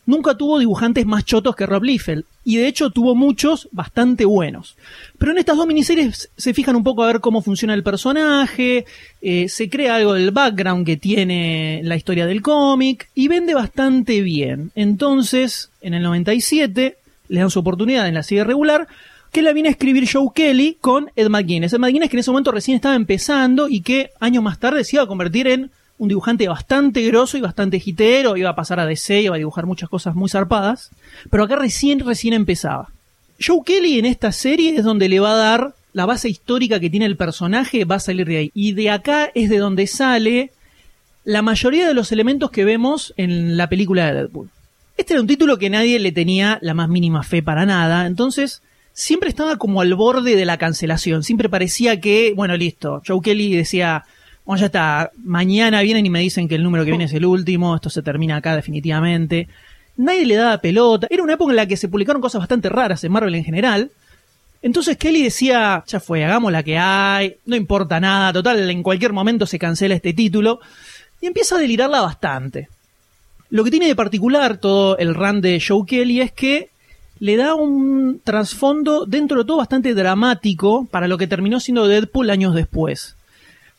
Nunca 0.06 0.36
tuvo 0.36 0.60
dibujantes 0.60 1.06
más 1.06 1.26
chotos 1.26 1.56
que 1.56 1.66
Rob 1.66 1.84
Liefeld, 1.84 2.26
y 2.44 2.58
de 2.58 2.68
hecho 2.68 2.90
tuvo 2.90 3.14
muchos 3.14 3.70
bastante 3.72 4.26
buenos. 4.26 4.76
Pero 5.20 5.32
en 5.32 5.38
estas 5.38 5.58
dos 5.58 5.68
miniseries 5.68 6.30
se 6.36 6.54
fijan 6.54 6.76
un 6.76 6.84
poco 6.84 7.04
a 7.04 7.08
ver 7.08 7.22
cómo 7.22 7.42
funciona 7.42 7.76
el 7.76 7.84
personaje, 7.84 8.86
eh, 9.22 9.48
se 9.48 9.70
crea 9.70 9.96
algo 9.96 10.14
del 10.14 10.32
background 10.32 10.86
que 10.86 10.98
tiene 10.98 11.82
la 11.84 11.96
historia 11.96 12.26
del 12.26 12.42
cómic, 12.42 13.10
y 13.14 13.28
vende 13.28 13.54
bastante 13.54 14.22
bien. 14.22 14.72
Entonces, 14.76 15.70
en 15.82 15.94
el 15.94 16.02
97, 16.02 16.98
le 17.30 17.40
dan 17.40 17.52
su 17.52 17.60
oportunidad 17.60 18.08
en 18.08 18.16
la 18.16 18.24
serie 18.24 18.44
regular, 18.44 18.88
que 19.32 19.42
la 19.42 19.54
viene 19.54 19.70
a 19.70 19.72
escribir 19.72 20.10
Joe 20.12 20.30
Kelly 20.34 20.78
con 20.82 21.10
Ed 21.16 21.30
McGuinness. 21.30 21.74
Ed 21.74 21.80
McGuinness 21.80 22.10
que 22.10 22.18
en 22.18 22.20
ese 22.20 22.32
momento 22.32 22.52
recién 22.52 22.76
estaba 22.76 22.96
empezando 22.96 23.70
y 23.70 23.82
que 23.82 24.12
años 24.20 24.44
más 24.44 24.60
tarde 24.60 24.84
se 24.84 24.98
iba 24.98 25.04
a 25.04 25.08
convertir 25.08 25.48
en 25.48 25.72
un 26.02 26.08
dibujante 26.08 26.48
bastante 26.48 27.04
grosso 27.04 27.38
y 27.38 27.42
bastante 27.42 27.80
hitero, 27.84 28.36
iba 28.36 28.50
a 28.50 28.56
pasar 28.56 28.80
a 28.80 28.88
DC, 28.88 29.22
iba 29.22 29.36
a 29.36 29.38
dibujar 29.38 29.68
muchas 29.68 29.88
cosas 29.88 30.16
muy 30.16 30.30
zarpadas, 30.30 30.90
pero 31.30 31.44
acá 31.44 31.58
recién, 31.58 32.00
recién 32.00 32.34
empezaba. 32.34 32.90
Joe 33.40 33.60
Kelly 33.64 34.00
en 34.00 34.06
esta 34.06 34.32
serie 34.32 34.76
es 34.76 34.84
donde 34.84 35.08
le 35.08 35.20
va 35.20 35.34
a 35.34 35.38
dar 35.38 35.76
la 35.94 36.08
base 36.08 36.28
histórica 36.28 36.80
que 36.80 36.90
tiene 36.90 37.06
el 37.06 37.18
personaje, 37.18 37.86
va 37.86 37.98
a 37.98 38.00
salir 38.00 38.26
de 38.26 38.38
ahí. 38.38 38.52
Y 38.56 38.72
de 38.72 38.90
acá 38.90 39.30
es 39.36 39.52
de 39.52 39.60
donde 39.60 39.86
sale 39.86 40.50
la 41.24 41.44
mayoría 41.44 41.88
de 41.88 41.94
los 41.94 42.12
elementos 42.12 42.50
que 42.50 42.66
vemos 42.66 43.14
en 43.16 43.56
la 43.56 43.70
película 43.70 44.08
de 44.08 44.14
Deadpool. 44.14 44.50
Este 44.98 45.14
era 45.14 45.22
un 45.22 45.28
título 45.28 45.60
que 45.60 45.70
nadie 45.70 46.00
le 46.00 46.12
tenía 46.12 46.58
la 46.64 46.74
más 46.74 46.90
mínima 46.90 47.22
fe 47.22 47.44
para 47.44 47.68
nada, 47.68 48.08
entonces 48.08 48.64
siempre 48.94 49.30
estaba 49.30 49.58
como 49.58 49.82
al 49.82 49.94
borde 49.94 50.36
de 50.36 50.46
la 50.46 50.58
cancelación, 50.58 51.22
siempre 51.22 51.48
parecía 51.48 52.02
que, 52.02 52.34
bueno, 52.36 52.58
listo, 52.58 53.04
Joe 53.06 53.22
Kelly 53.22 53.56
decía, 53.56 54.06
bueno, 54.46 54.60
ya 54.60 54.66
está, 54.68 55.12
mañana 55.24 55.82
vienen 55.82 56.06
y 56.06 56.10
me 56.10 56.20
dicen 56.20 56.48
que 56.48 56.56
el 56.56 56.64
número 56.64 56.84
que 56.84 56.92
viene 56.92 57.06
es 57.06 57.14
el 57.14 57.26
último, 57.26 57.76
esto 57.76 57.90
se 57.90 58.02
termina 58.02 58.38
acá 58.38 58.56
definitivamente. 58.56 59.48
Nadie 59.98 60.26
le 60.26 60.36
daba 60.36 60.58
pelota, 60.60 61.08
era 61.10 61.24
una 61.24 61.34
época 61.34 61.52
en 61.52 61.58
la 61.58 61.66
que 61.68 61.78
se 61.78 61.88
publicaron 61.88 62.22
cosas 62.22 62.40
bastante 62.40 62.70
raras 62.70 63.04
en 63.04 63.12
Marvel 63.12 63.36
en 63.36 63.44
general, 63.44 63.92
entonces 64.62 64.98
Kelly 64.98 65.24
decía, 65.24 65.84
ya 65.88 66.00
fue, 66.00 66.24
hagamos 66.24 66.52
la 66.52 66.64
que 66.64 66.78
hay, 66.78 67.36
no 67.46 67.56
importa 67.56 68.00
nada, 68.00 68.32
total, 68.32 68.70
en 68.70 68.84
cualquier 68.84 69.12
momento 69.12 69.46
se 69.46 69.58
cancela 69.58 69.96
este 69.96 70.14
título, 70.14 70.60
y 71.20 71.28
empieza 71.28 71.56
a 71.56 71.60
delirarla 71.60 72.02
bastante. 72.02 72.70
Lo 73.50 73.64
que 73.64 73.72
tiene 73.72 73.88
de 73.88 73.96
particular 73.96 74.58
todo 74.58 74.98
el 74.98 75.16
run 75.16 75.42
de 75.42 75.62
Joe 75.66 75.86
Kelly 75.86 76.22
es 76.22 76.32
que 76.32 76.70
le 77.20 77.38
da 77.38 77.54
un 77.56 78.22
trasfondo 78.24 79.06
dentro 79.06 79.40
de 79.40 79.46
todo 79.46 79.58
bastante 79.58 79.94
dramático 79.94 80.88
para 80.90 81.08
lo 81.08 81.18
que 81.18 81.28
terminó 81.28 81.60
siendo 81.60 81.88
Deadpool 81.88 82.30
años 82.30 82.56
después. 82.56 83.16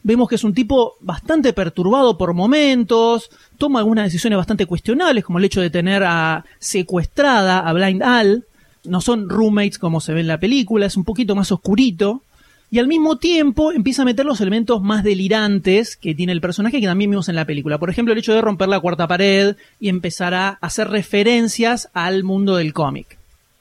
Vemos 0.05 0.29
que 0.29 0.35
es 0.35 0.45
un 0.45 0.55
tipo 0.55 0.95
bastante 1.01 1.53
perturbado 1.53 2.19
por 2.19 2.35
momentos, 2.35 3.31
toma 3.57 3.79
algunas 3.79 4.07
decisiones 4.07 4.37
bastante 4.37 4.67
cuestionables, 4.67 5.25
como 5.25 5.39
el 5.39 5.45
hecho 5.45 5.61
de 5.61 5.71
tener 5.71 6.03
a 6.03 6.45
secuestrada 6.59 7.61
a 7.61 7.73
Blind 7.73 8.03
Al. 8.03 8.45
No 8.85 9.01
son 9.01 9.29
roommates 9.29 9.79
como 9.79 10.01
se 10.01 10.13
ve 10.13 10.21
en 10.21 10.27
la 10.27 10.41
película, 10.41 10.87
es 10.87 10.97
un 10.97 11.05
poquito 11.05 11.37
más 11.37 11.53
oscurito. 11.53 12.23
Y 12.73 12.79
al 12.79 12.89
mismo 12.89 13.19
tiempo 13.19 13.71
empieza 13.71 14.03
a 14.03 14.07
meter 14.07 14.25
los 14.25 14.41
elementos 14.41 14.83
más 14.83 15.05
delirantes 15.05 15.95
que 15.95 16.15
tiene 16.15 16.33
el 16.33 16.41
personaje 16.41 16.81
que 16.81 16.87
también 16.87 17.11
vimos 17.11 17.29
en 17.29 17.37
la 17.37 17.45
película. 17.45 17.79
Por 17.79 17.91
ejemplo, 17.91 18.13
el 18.13 18.19
hecho 18.19 18.33
de 18.33 18.41
romper 18.41 18.71
la 18.71 18.81
cuarta 18.81 19.07
pared 19.07 19.57
y 19.79 19.91
empezar 19.91 20.33
a 20.33 20.49
hacer 20.61 20.89
referencias 20.89 21.91
al 21.93 22.25
mundo 22.25 22.57
del 22.57 22.73
cómic. 22.73 23.19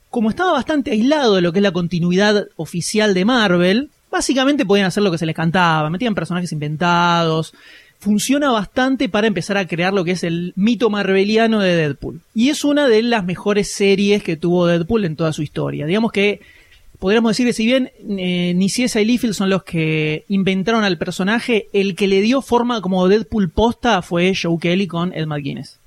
Como 0.10 0.30
estaba 0.30 0.54
bastante 0.54 0.92
aislado 0.92 1.36
de 1.36 1.42
lo 1.42 1.52
que 1.52 1.60
es 1.60 1.64
la 1.64 1.74
continuidad 1.74 2.48
oficial 2.56 3.14
de 3.14 3.26
Marvel, 3.26 3.90
básicamente 4.12 4.66
podían 4.66 4.88
hacer 4.88 5.02
lo 5.02 5.12
que 5.12 5.18
se 5.18 5.26
les 5.26 5.36
cantaba, 5.36 5.90
metían 5.90 6.14
personajes 6.14 6.52
inventados. 6.52 7.54
Funciona 8.00 8.52
bastante 8.52 9.10
para 9.10 9.28
empezar 9.28 9.58
a 9.58 9.68
crear 9.68 9.94
lo 9.94 10.04
que 10.04 10.12
es 10.12 10.24
el 10.24 10.54
mito 10.56 10.90
marveliano 10.90 11.60
de 11.60 11.76
Deadpool. 11.76 12.22
Y 12.34 12.50
es 12.50 12.64
una 12.64 12.88
de 12.88 13.04
las 13.04 13.24
mejores 13.24 13.72
series 13.72 14.24
que 14.24 14.36
tuvo 14.36 14.68
Deadpool 14.68 15.06
en 15.06 15.16
toda 15.16 15.34
su 15.34 15.44
historia. 15.44 15.86
Digamos 15.86 16.12
que 16.12 16.42
podríamos 17.00 17.32
decir 17.32 17.48
que 17.48 17.54
si 17.54 17.66
bien 17.66 17.92
eh, 18.20 18.54
Niciesa 18.56 19.02
y 19.02 19.06
Liefeld 19.06 19.34
son 19.34 19.50
los 19.50 19.64
que 19.64 20.26
inventaron 20.30 20.84
al 20.84 20.98
personaje, 20.98 21.68
el 21.74 21.96
que 21.96 22.08
le 22.08 22.22
dio 22.22 22.42
forma 22.42 22.82
como 22.82 23.08
Deadpool 23.08 23.50
posta 23.50 24.02
fue 24.02 24.34
Joe 24.40 24.58
Kelly 24.60 24.88
con 24.88 25.14
Ed 25.14 25.26
McGuinness. 25.28 25.80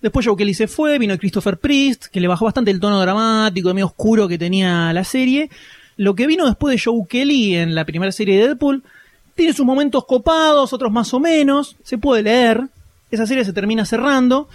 Después 0.00 0.24
Joe 0.24 0.36
Kelly 0.36 0.54
se 0.54 0.68
fue, 0.68 0.98
vino 0.98 1.18
Christopher 1.18 1.58
Priest, 1.58 2.06
que 2.06 2.20
le 2.20 2.28
bajó 2.28 2.44
bastante 2.44 2.70
el 2.70 2.80
tono 2.80 3.00
dramático, 3.00 3.72
medio 3.74 3.86
oscuro 3.86 4.28
que 4.28 4.38
tenía 4.38 4.92
la 4.92 5.04
serie. 5.04 5.50
Lo 5.96 6.14
que 6.14 6.26
vino 6.26 6.46
después 6.46 6.74
de 6.74 6.82
Joe 6.82 7.06
Kelly 7.08 7.56
en 7.56 7.74
la 7.74 7.84
primera 7.84 8.12
serie 8.12 8.38
de 8.38 8.48
Deadpool 8.48 8.82
tiene 9.34 9.52
sus 9.52 9.66
momentos 9.66 10.04
copados, 10.06 10.72
otros 10.72 10.92
más 10.92 11.12
o 11.14 11.20
menos, 11.20 11.76
se 11.84 11.98
puede 11.98 12.22
leer. 12.22 12.62
Esa 13.10 13.26
serie 13.26 13.44
se 13.44 13.52
termina 13.52 13.84
cerrando. 13.84 14.48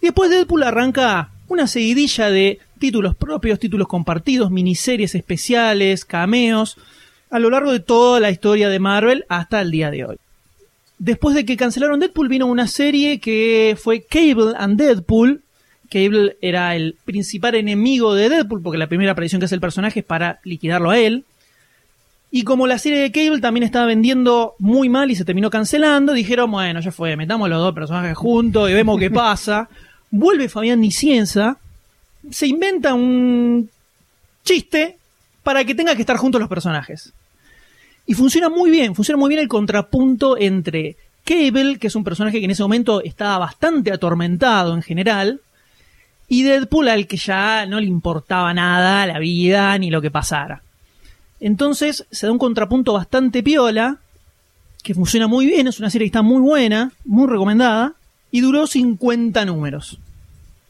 Y 0.00 0.06
después 0.06 0.30
Deadpool 0.30 0.62
arranca 0.64 1.30
una 1.48 1.66
seguidilla 1.66 2.30
de 2.30 2.58
títulos 2.78 3.14
propios, 3.14 3.58
títulos 3.58 3.88
compartidos, 3.88 4.50
miniseries 4.50 5.14
especiales, 5.14 6.04
cameos, 6.04 6.76
a 7.30 7.38
lo 7.38 7.50
largo 7.50 7.72
de 7.72 7.80
toda 7.80 8.20
la 8.20 8.30
historia 8.30 8.68
de 8.68 8.78
Marvel 8.78 9.24
hasta 9.28 9.60
el 9.60 9.70
día 9.70 9.90
de 9.90 10.04
hoy. 10.04 10.16
Después 10.98 11.34
de 11.34 11.44
que 11.44 11.56
cancelaron 11.56 12.00
Deadpool 12.00 12.28
vino 12.28 12.46
una 12.46 12.66
serie 12.66 13.20
que 13.20 13.76
fue 13.80 14.02
Cable 14.02 14.54
and 14.56 14.78
Deadpool. 14.78 15.42
Cable 15.94 16.36
era 16.40 16.74
el 16.74 16.96
principal 17.04 17.54
enemigo 17.54 18.14
de 18.14 18.28
Deadpool 18.28 18.62
porque 18.62 18.78
la 18.78 18.88
primera 18.88 19.12
aparición 19.12 19.38
que 19.38 19.44
hace 19.44 19.54
el 19.54 19.60
personaje 19.60 20.00
es 20.00 20.04
para 20.04 20.40
liquidarlo 20.42 20.90
a 20.90 20.98
él. 20.98 21.24
Y 22.32 22.42
como 22.42 22.66
la 22.66 22.78
serie 22.78 22.98
de 22.98 23.12
Cable 23.12 23.40
también 23.40 23.62
estaba 23.62 23.86
vendiendo 23.86 24.54
muy 24.58 24.88
mal 24.88 25.12
y 25.12 25.14
se 25.14 25.24
terminó 25.24 25.50
cancelando, 25.50 26.12
dijeron, 26.12 26.50
bueno, 26.50 26.80
ya 26.80 26.90
fue, 26.90 27.16
metamos 27.16 27.48
los 27.48 27.60
dos 27.60 27.72
personajes 27.74 28.16
juntos 28.16 28.68
y 28.68 28.74
vemos 28.74 28.98
qué 28.98 29.08
pasa. 29.22 29.68
Vuelve 30.10 30.48
Fabián 30.48 30.80
Nicienza, 30.80 31.58
se 32.28 32.48
inventa 32.48 32.92
un 32.92 33.70
chiste 34.44 34.98
para 35.44 35.64
que 35.64 35.76
tenga 35.76 35.94
que 35.94 36.02
estar 36.02 36.16
juntos 36.16 36.40
los 36.40 36.50
personajes. 36.50 37.12
Y 38.04 38.14
funciona 38.14 38.48
muy 38.48 38.68
bien, 38.68 38.96
funciona 38.96 39.16
muy 39.16 39.28
bien 39.28 39.40
el 39.40 39.48
contrapunto 39.48 40.36
entre 40.36 40.96
Cable, 41.24 41.78
que 41.78 41.86
es 41.86 41.94
un 41.94 42.02
personaje 42.02 42.40
que 42.40 42.46
en 42.46 42.50
ese 42.50 42.64
momento 42.64 43.00
estaba 43.00 43.38
bastante 43.38 43.92
atormentado 43.92 44.74
en 44.74 44.82
general, 44.82 45.40
y 46.28 46.42
Deadpool 46.42 46.88
al 46.88 47.06
que 47.06 47.16
ya 47.16 47.66
no 47.66 47.80
le 47.80 47.86
importaba 47.86 48.52
nada 48.54 49.06
la 49.06 49.18
vida 49.18 49.76
ni 49.78 49.90
lo 49.90 50.00
que 50.00 50.10
pasara. 50.10 50.62
Entonces 51.40 52.06
se 52.10 52.26
da 52.26 52.32
un 52.32 52.38
contrapunto 52.38 52.92
bastante 52.92 53.42
piola, 53.42 53.98
que 54.82 54.94
funciona 54.94 55.26
muy 55.26 55.46
bien, 55.46 55.66
es 55.66 55.78
una 55.78 55.90
serie 55.90 56.06
que 56.06 56.10
está 56.10 56.22
muy 56.22 56.40
buena, 56.40 56.92
muy 57.04 57.26
recomendada, 57.26 57.94
y 58.30 58.40
duró 58.40 58.66
50 58.66 59.44
números. 59.44 59.98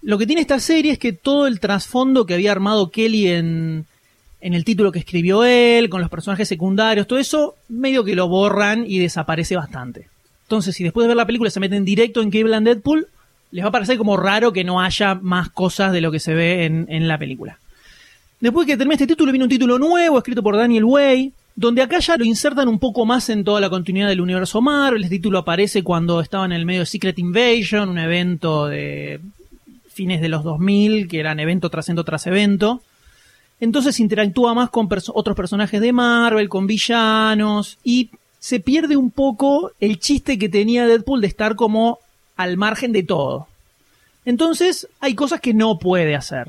Lo 0.02 0.18
que 0.18 0.26
tiene 0.26 0.42
esta 0.42 0.60
serie 0.60 0.92
es 0.92 0.98
que 0.98 1.12
todo 1.12 1.46
el 1.46 1.60
trasfondo 1.60 2.26
que 2.26 2.34
había 2.34 2.52
armado 2.52 2.90
Kelly 2.90 3.28
en, 3.28 3.86
en 4.40 4.52
el 4.52 4.64
título 4.64 4.92
que 4.92 4.98
escribió 4.98 5.44
él, 5.44 5.88
con 5.88 6.02
los 6.02 6.10
personajes 6.10 6.46
secundarios, 6.46 7.06
todo 7.06 7.18
eso, 7.18 7.54
medio 7.68 8.04
que 8.04 8.14
lo 8.14 8.28
borran 8.28 8.84
y 8.86 8.98
desaparece 8.98 9.56
bastante. 9.56 10.08
Entonces, 10.42 10.76
si 10.76 10.84
después 10.84 11.04
de 11.04 11.08
ver 11.08 11.16
la 11.16 11.26
película 11.26 11.50
se 11.50 11.60
meten 11.60 11.86
directo 11.86 12.20
en 12.20 12.30
Cable 12.30 12.54
and 12.54 12.66
Deadpool, 12.66 13.08
les 13.54 13.64
va 13.64 13.68
a 13.68 13.72
parecer 13.72 13.96
como 13.96 14.16
raro 14.16 14.52
que 14.52 14.64
no 14.64 14.80
haya 14.80 15.14
más 15.14 15.48
cosas 15.48 15.92
de 15.92 16.00
lo 16.00 16.10
que 16.10 16.18
se 16.18 16.34
ve 16.34 16.64
en, 16.64 16.86
en 16.88 17.06
la 17.06 17.18
película. 17.18 17.60
Después 18.40 18.66
que 18.66 18.76
termina 18.76 18.94
este 18.94 19.06
título, 19.06 19.30
viene 19.30 19.44
un 19.44 19.48
título 19.48 19.78
nuevo, 19.78 20.18
escrito 20.18 20.42
por 20.42 20.56
Daniel 20.56 20.82
Way, 20.82 21.32
donde 21.54 21.80
acá 21.80 22.00
ya 22.00 22.16
lo 22.16 22.24
insertan 22.24 22.66
un 22.66 22.80
poco 22.80 23.06
más 23.06 23.28
en 23.28 23.44
toda 23.44 23.60
la 23.60 23.70
continuidad 23.70 24.08
del 24.08 24.20
universo 24.20 24.60
Marvel. 24.60 25.04
Este 25.04 25.18
título 25.18 25.38
aparece 25.38 25.84
cuando 25.84 26.20
estaba 26.20 26.44
en 26.46 26.50
el 26.50 26.66
medio 26.66 26.80
de 26.80 26.86
Secret 26.86 27.16
Invasion, 27.16 27.90
un 27.90 27.98
evento 27.98 28.66
de 28.66 29.20
fines 29.86 30.20
de 30.20 30.30
los 30.30 30.42
2000, 30.42 31.06
que 31.06 31.20
eran 31.20 31.38
evento 31.38 31.70
tras 31.70 31.88
evento 31.88 32.04
tras 32.04 32.26
evento. 32.26 32.82
Entonces 33.60 34.00
interactúa 34.00 34.52
más 34.54 34.70
con 34.70 34.88
otros 35.14 35.36
personajes 35.36 35.80
de 35.80 35.92
Marvel, 35.92 36.48
con 36.48 36.66
villanos, 36.66 37.78
y 37.84 38.10
se 38.40 38.58
pierde 38.58 38.96
un 38.96 39.12
poco 39.12 39.70
el 39.78 40.00
chiste 40.00 40.40
que 40.40 40.48
tenía 40.48 40.88
Deadpool 40.88 41.20
de 41.20 41.28
estar 41.28 41.54
como 41.54 42.00
al 42.36 42.56
margen 42.56 42.92
de 42.92 43.02
todo. 43.02 43.48
Entonces 44.24 44.88
hay 45.00 45.14
cosas 45.14 45.40
que 45.40 45.54
no 45.54 45.78
puede 45.78 46.14
hacer. 46.14 46.48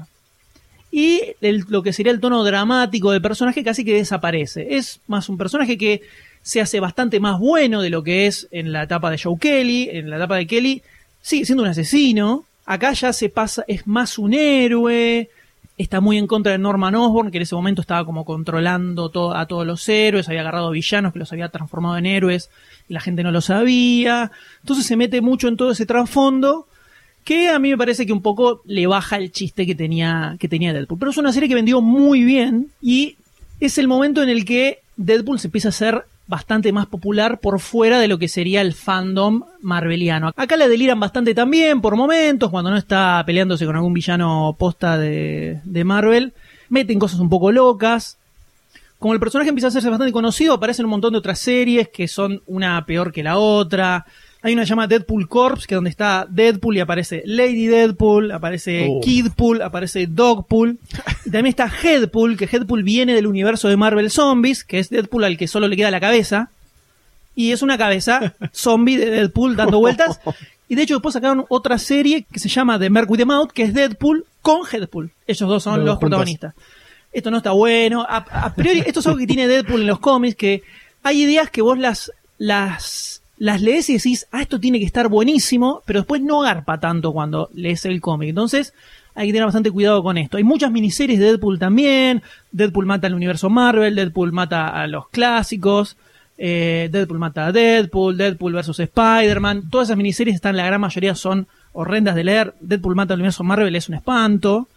Y 0.92 1.22
lo 1.42 1.84
que 1.84 1.92
sería 1.92 2.12
el 2.12 2.22
tono 2.22 2.44
dramático 2.44 3.12
del 3.12 3.22
personaje 3.22 3.64
casi 3.64 3.84
que 3.84 3.96
desaparece. 3.96 4.76
Es 4.78 5.02
más 5.08 5.28
un 5.28 5.38
personaje 5.38 5.78
que 5.78 6.02
se 6.42 6.62
hace 6.62 6.80
bastante 6.80 7.20
más 7.20 7.40
bueno 7.40 7.82
de 7.82 7.90
lo 7.90 8.04
que 8.04 8.28
es 8.28 8.48
en 8.52 8.72
la 8.72 8.84
etapa 8.84 9.12
de 9.12 9.18
Joe 9.18 9.38
Kelly. 9.38 9.90
En 9.92 10.10
la 10.10 10.18
etapa 10.18 10.38
de 10.38 10.48
Kelly 10.48 10.84
sigue 11.22 11.46
siendo 11.46 11.64
un 11.64 11.70
asesino. 11.70 12.46
Acá 12.66 12.94
ya 12.94 13.12
se 13.14 13.30
pasa, 13.30 13.66
es 13.68 13.86
más 13.88 14.18
un 14.18 14.34
héroe. 14.34 15.30
Está 15.78 16.00
muy 16.00 16.18
en 16.18 16.28
contra 16.28 16.54
de 16.54 16.58
Norman 16.58 16.96
Osborn, 16.96 17.32
que 17.32 17.38
en 17.38 17.44
ese 17.44 17.56
momento 17.56 17.82
estaba 17.82 18.06
como 18.06 18.24
controlando 18.24 19.12
a 19.36 19.46
todos 19.46 19.68
los 19.68 19.90
héroes, 19.90 20.30
había 20.30 20.42
agarrado 20.42 20.72
villanos 20.72 21.12
que 21.12 21.20
los 21.20 21.32
había 21.34 21.50
transformado 21.50 21.98
en 21.98 22.06
héroes 22.06 22.50
y 22.88 22.94
la 22.94 23.02
gente 23.02 23.24
no 23.24 23.32
lo 23.32 23.42
sabía. 23.42 24.32
Entonces 24.62 24.86
se 24.86 24.96
mete 24.96 25.20
mucho 25.20 25.50
en 25.50 25.58
todo 25.58 25.72
ese 25.72 25.86
trasfondo 25.86 26.68
que 27.26 27.50
a 27.50 27.60
mí 27.60 27.72
me 27.72 27.78
parece 27.78 28.06
que 28.06 28.14
un 28.14 28.22
poco 28.22 28.62
le 28.66 28.88
baja 28.88 29.18
el 29.18 29.32
chiste 29.32 29.66
que 29.66 29.76
tenía, 29.76 30.38
que 30.40 30.48
tenía 30.48 30.72
Deadpool. 30.72 31.00
Pero 31.00 31.12
es 31.12 31.18
una 31.18 31.34
serie 31.34 31.50
que 31.50 31.56
vendió 31.56 31.82
muy 31.82 32.24
bien 32.24 32.70
y 32.82 33.18
es 33.60 33.78
el 33.78 33.88
momento 33.88 34.24
en 34.24 34.30
el 34.30 34.46
que 34.46 34.80
Deadpool 34.96 35.40
se 35.40 35.48
empieza 35.48 35.68
a 35.68 35.70
hacer 35.70 36.06
bastante 36.28 36.72
más 36.72 36.88
popular 36.88 37.40
por 37.40 37.60
fuera 37.60 38.00
de 38.00 38.08
lo 38.08 38.18
que 38.18 38.28
sería 38.28 38.62
el 38.62 38.74
fandom 38.74 39.44
marveliano. 39.62 40.32
Acá 40.36 40.58
la 40.58 40.68
deliran 40.68 41.00
bastante 41.00 41.36
también 41.36 41.82
por 41.82 41.96
momentos, 41.96 42.50
cuando 42.50 42.72
no 42.72 42.78
está 42.78 43.24
peleándose 43.26 43.66
con 43.66 43.76
algún 43.76 43.94
villano 43.94 44.56
posta 44.58 44.98
de, 44.98 45.62
de 45.64 45.84
Marvel. 45.84 46.34
Meten 46.70 47.00
cosas 47.00 47.20
un 47.20 47.30
poco 47.30 47.52
locas. 47.52 48.18
Como 48.98 49.14
el 49.14 49.20
personaje 49.20 49.50
empieza 49.50 49.68
a 49.68 49.70
hacerse 49.70 49.90
bastante 49.90 50.14
conocido, 50.14 50.54
aparecen 50.54 50.86
un 50.86 50.92
montón 50.92 51.14
de 51.14 51.20
otras 51.20 51.40
series 51.40 51.90
que 51.90 52.08
son 52.08 52.42
una 52.48 52.86
peor 52.86 53.12
que 53.12 53.24
la 53.24 53.38
otra. 53.38 54.06
Hay 54.46 54.54
una 54.54 54.64
llamada 54.64 54.88
Deadpool 54.90 55.28
Corps, 55.28 55.66
que 55.66 55.74
es 55.74 55.78
donde 55.78 55.90
está 55.90 56.28
Deadpool 56.30 56.78
y 56.78 56.80
aparece 56.80 57.24
Lady 57.26 57.66
Deadpool, 57.66 58.32
aparece 58.32 58.86
Oh. 58.88 59.02
Kidpool, 59.02 59.64
aparece 59.64 60.06
Dogpool. 60.06 60.78
Y 61.26 61.32
también 61.32 61.48
está 61.48 61.66
Headpool, 61.66 62.38
que 62.38 62.46
Headpool 62.46 62.84
viene 62.84 63.16
del 63.16 63.26
universo 63.26 63.70
de 63.70 63.76
Marvel 63.76 64.12
Zombies, 64.12 64.64
que 64.64 64.78
es 64.78 64.92
Deadpool 64.92 65.24
al 65.24 65.36
que 65.36 65.48
solo 65.48 65.68
le 65.68 65.76
queda 65.76 65.90
la 65.90 66.00
cabeza. 66.00 66.52
Y 67.34 67.54
es 67.54 67.64
una 67.64 67.76
cabeza 67.76 68.36
zombie 68.54 68.98
de 68.98 69.10
Deadpool 69.10 69.56
dando 69.56 69.80
vueltas. 69.80 70.20
Y 70.70 70.76
de 70.76 70.84
hecho 70.84 70.94
después 70.94 71.14
sacaron 71.14 71.46
otra 71.50 71.80
serie 71.80 72.28
que 72.32 72.38
se 72.38 72.48
llama 72.48 72.78
The 72.78 72.92
Merc 72.92 73.10
with 73.10 73.18
the 73.18 73.26
Mouth, 73.26 73.50
que 73.50 73.64
es 73.64 73.74
Deadpool 73.74 74.26
con 74.44 74.62
Headpool. 74.72 75.10
Ellos 75.26 75.50
dos 75.50 75.64
son 75.64 75.84
Los 75.84 75.98
protagonistas. 75.98 76.54
Esto 77.12 77.32
no 77.32 77.38
está 77.38 77.50
bueno. 77.50 78.06
A, 78.08 78.18
a 78.18 78.54
priori, 78.54 78.84
esto 78.86 79.00
es 79.00 79.08
algo 79.08 79.18
que 79.18 79.26
tiene 79.26 79.48
Deadpool 79.48 79.82
en 79.82 79.88
los 79.88 79.98
cómics, 79.98 80.36
que 80.36 80.62
hay 81.02 81.24
ideas 81.24 81.50
que 81.50 81.64
vos 81.64 81.80
las, 81.80 82.12
las, 82.38 83.24
las 83.38 83.62
lees 83.62 83.90
y 83.90 83.94
decís, 83.94 84.28
ah, 84.32 84.42
esto 84.42 84.60
tiene 84.60 84.80
que 84.80 84.86
estar 84.86 85.10
buenísimo, 85.10 85.82
pero 85.86 86.00
después 86.00 86.22
no 86.22 86.40
garpa 86.40 86.80
tanto 86.80 87.12
cuando 87.12 87.50
lees 87.54 87.86
el 87.86 88.00
cómic. 88.02 88.30
Entonces, 88.30 88.74
hay 89.14 89.28
que 89.28 89.34
tener 89.34 89.46
bastante 89.46 89.72
cuidado 89.72 90.04
con 90.04 90.18
esto. 90.18 90.38
Hay 90.38 90.44
muchas 90.44 90.72
miniseries 90.72 91.20
de 91.20 91.26
Deadpool 91.26 91.58
también. 91.60 92.22
Deadpool 92.52 92.86
mata 92.86 93.08
al 93.08 93.14
universo 93.14 93.50
Marvel, 93.50 93.96
Deadpool 93.96 94.32
mata 94.32 94.68
a 94.68 94.88
los 94.88 95.10
clásicos. 95.10 95.98
eh, 96.38 96.90
Deadpool 96.92 97.20
mata 97.20 97.48
a 97.48 97.52
Deadpool, 97.54 98.18
Deadpool 98.18 98.54
versus 98.54 98.80
Spider-Man. 98.80 99.70
Todas 99.70 99.88
esas 99.88 99.98
miniseries 99.98 100.36
están, 100.36 100.58
la 100.58 100.66
gran 100.66 100.82
mayoría 100.82 101.16
son 101.16 101.48
horrendas 101.72 102.16
de 102.16 102.24
leer. 102.26 102.54
Deadpool 102.60 102.96
mata 102.96 103.14
al 103.14 103.20
universo 103.20 103.44
Marvel 103.44 103.76
es 103.76 103.88
un 103.88 103.96
espanto. 103.96 104.68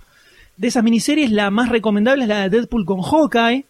De 0.57 0.69
esas 0.69 0.85
miniseries, 0.85 1.31
la 1.33 1.51
más 1.51 1.69
recomendable 1.69 2.25
es 2.25 2.29
la 2.29 2.49
de 2.49 2.51
Deadpool 2.51 2.85
con 2.85 3.03
Hawkeye, 3.03 3.65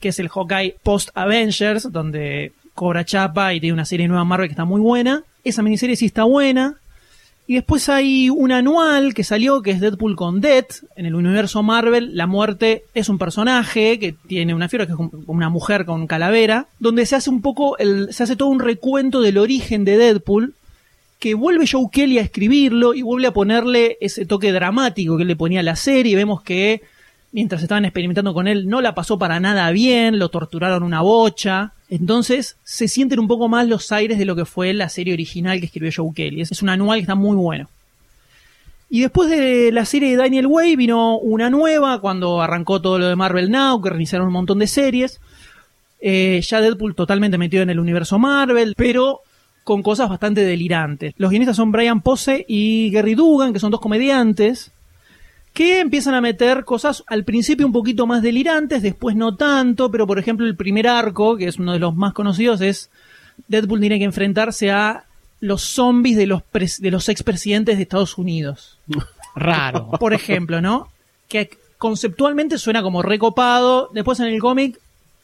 que 0.00 0.08
es 0.08 0.18
el 0.18 0.28
Hawkeye 0.28 0.76
post 0.82 1.10
Avengers, 1.14 1.90
donde 1.90 2.52
cobra 2.74 3.04
chapa 3.04 3.54
y 3.54 3.60
tiene 3.60 3.74
una 3.74 3.84
serie 3.84 4.08
nueva 4.08 4.24
Marvel 4.24 4.48
que 4.48 4.52
está 4.52 4.64
muy 4.64 4.80
buena. 4.80 5.22
Esa 5.44 5.62
miniserie 5.62 5.96
sí 5.96 6.06
está 6.06 6.24
buena. 6.24 6.76
Y 7.46 7.54
después 7.54 7.88
hay 7.88 8.30
un 8.30 8.52
anual 8.52 9.14
que 9.14 9.24
salió 9.24 9.62
que 9.62 9.72
es 9.72 9.80
Deadpool 9.80 10.16
con 10.16 10.40
Death. 10.40 10.84
En 10.96 11.06
el 11.06 11.14
universo 11.14 11.62
Marvel, 11.62 12.16
la 12.16 12.26
muerte 12.26 12.84
es 12.94 13.08
un 13.08 13.18
personaje 13.18 13.98
que 13.98 14.14
tiene 14.26 14.54
una 14.54 14.68
figura 14.68 14.86
que 14.86 14.92
es 14.92 14.98
una 15.26 15.48
mujer 15.48 15.84
con 15.84 16.06
calavera, 16.06 16.68
donde 16.78 17.04
se 17.04 17.16
hace 17.16 17.30
un 17.30 17.42
poco, 17.42 17.76
el, 17.78 18.12
se 18.12 18.22
hace 18.22 18.36
todo 18.36 18.48
un 18.48 18.60
recuento 18.60 19.20
del 19.20 19.38
origen 19.38 19.84
de 19.84 19.98
Deadpool, 19.98 20.54
que 21.18 21.34
vuelve 21.34 21.66
Joe 21.70 21.86
Kelly 21.92 22.18
a 22.18 22.22
escribirlo 22.22 22.94
y 22.94 23.02
vuelve 23.02 23.28
a 23.28 23.32
ponerle 23.32 23.96
ese 24.00 24.24
toque 24.24 24.52
dramático 24.52 25.16
que 25.16 25.24
le 25.24 25.36
ponía 25.36 25.60
a 25.60 25.64
la 25.64 25.76
serie. 25.76 26.16
Vemos 26.16 26.42
que 26.42 26.82
mientras 27.32 27.62
estaban 27.62 27.84
experimentando 27.84 28.34
con 28.34 28.46
él 28.48 28.68
no 28.68 28.80
la 28.80 28.94
pasó 28.94 29.18
para 29.18 29.40
nada 29.40 29.70
bien, 29.72 30.18
lo 30.18 30.28
torturaron 30.30 30.82
una 30.82 31.00
bocha. 31.00 31.72
Entonces 31.92 32.56
se 32.64 32.88
sienten 32.88 33.20
un 33.20 33.28
poco 33.28 33.50
más 33.50 33.68
los 33.68 33.92
aires 33.92 34.16
de 34.16 34.24
lo 34.24 34.34
que 34.34 34.46
fue 34.46 34.72
la 34.72 34.88
serie 34.88 35.12
original 35.12 35.60
que 35.60 35.66
escribió 35.66 35.92
Joe 35.94 36.14
Kelly. 36.14 36.40
Es, 36.40 36.62
un 36.62 36.70
anual 36.70 36.96
que 36.96 37.02
está 37.02 37.14
muy 37.14 37.36
bueno. 37.36 37.68
Y 38.88 39.02
después 39.02 39.28
de 39.28 39.70
la 39.72 39.84
serie 39.84 40.08
de 40.08 40.16
Daniel 40.16 40.46
Way 40.46 40.74
vino 40.76 41.18
una 41.18 41.50
nueva 41.50 42.00
cuando 42.00 42.40
arrancó 42.40 42.80
todo 42.80 42.98
lo 42.98 43.08
de 43.08 43.14
Marvel 43.14 43.50
Now, 43.50 43.82
que 43.82 43.90
reiniciaron 43.90 44.28
un 44.28 44.32
montón 44.32 44.60
de 44.60 44.68
series. 44.68 45.20
Eh, 46.00 46.40
ya 46.42 46.62
Deadpool 46.62 46.94
totalmente 46.94 47.36
metido 47.36 47.62
en 47.62 47.68
el 47.68 47.78
universo 47.78 48.18
Marvel, 48.18 48.72
pero 48.74 49.20
con 49.62 49.82
cosas 49.82 50.08
bastante 50.08 50.46
delirantes. 50.46 51.12
Los 51.18 51.28
guionistas 51.28 51.56
son 51.56 51.72
Brian 51.72 52.00
Pose 52.00 52.46
y 52.48 52.90
Gary 52.90 53.14
Dugan, 53.14 53.52
que 53.52 53.60
son 53.60 53.70
dos 53.70 53.82
comediantes, 53.82 54.72
que 55.52 55.80
empiezan 55.80 56.14
a 56.14 56.20
meter 56.20 56.64
cosas 56.64 57.04
al 57.06 57.24
principio 57.24 57.66
un 57.66 57.72
poquito 57.72 58.06
más 58.06 58.22
delirantes, 58.22 58.82
después 58.82 59.16
no 59.16 59.36
tanto, 59.36 59.90
pero 59.90 60.06
por 60.06 60.18
ejemplo 60.18 60.46
el 60.46 60.56
primer 60.56 60.88
arco, 60.88 61.36
que 61.36 61.46
es 61.48 61.58
uno 61.58 61.72
de 61.72 61.78
los 61.78 61.94
más 61.94 62.14
conocidos, 62.14 62.60
es 62.62 62.90
Deadpool 63.48 63.80
tiene 63.80 63.98
que 63.98 64.04
enfrentarse 64.04 64.70
a 64.70 65.04
los 65.40 65.62
zombies 65.62 66.16
de 66.16 66.26
los, 66.26 66.42
pres- 66.52 66.78
de 66.80 66.90
los 66.90 67.08
expresidentes 67.08 67.76
de 67.76 67.82
Estados 67.82 68.16
Unidos. 68.16 68.78
Raro. 69.34 69.90
Por 69.98 70.14
ejemplo, 70.14 70.60
¿no? 70.60 70.88
Que 71.28 71.50
conceptualmente 71.78 72.58
suena 72.58 72.82
como 72.82 73.02
recopado, 73.02 73.90
después 73.92 74.20
en 74.20 74.26
el 74.26 74.38
cómic 74.40 74.78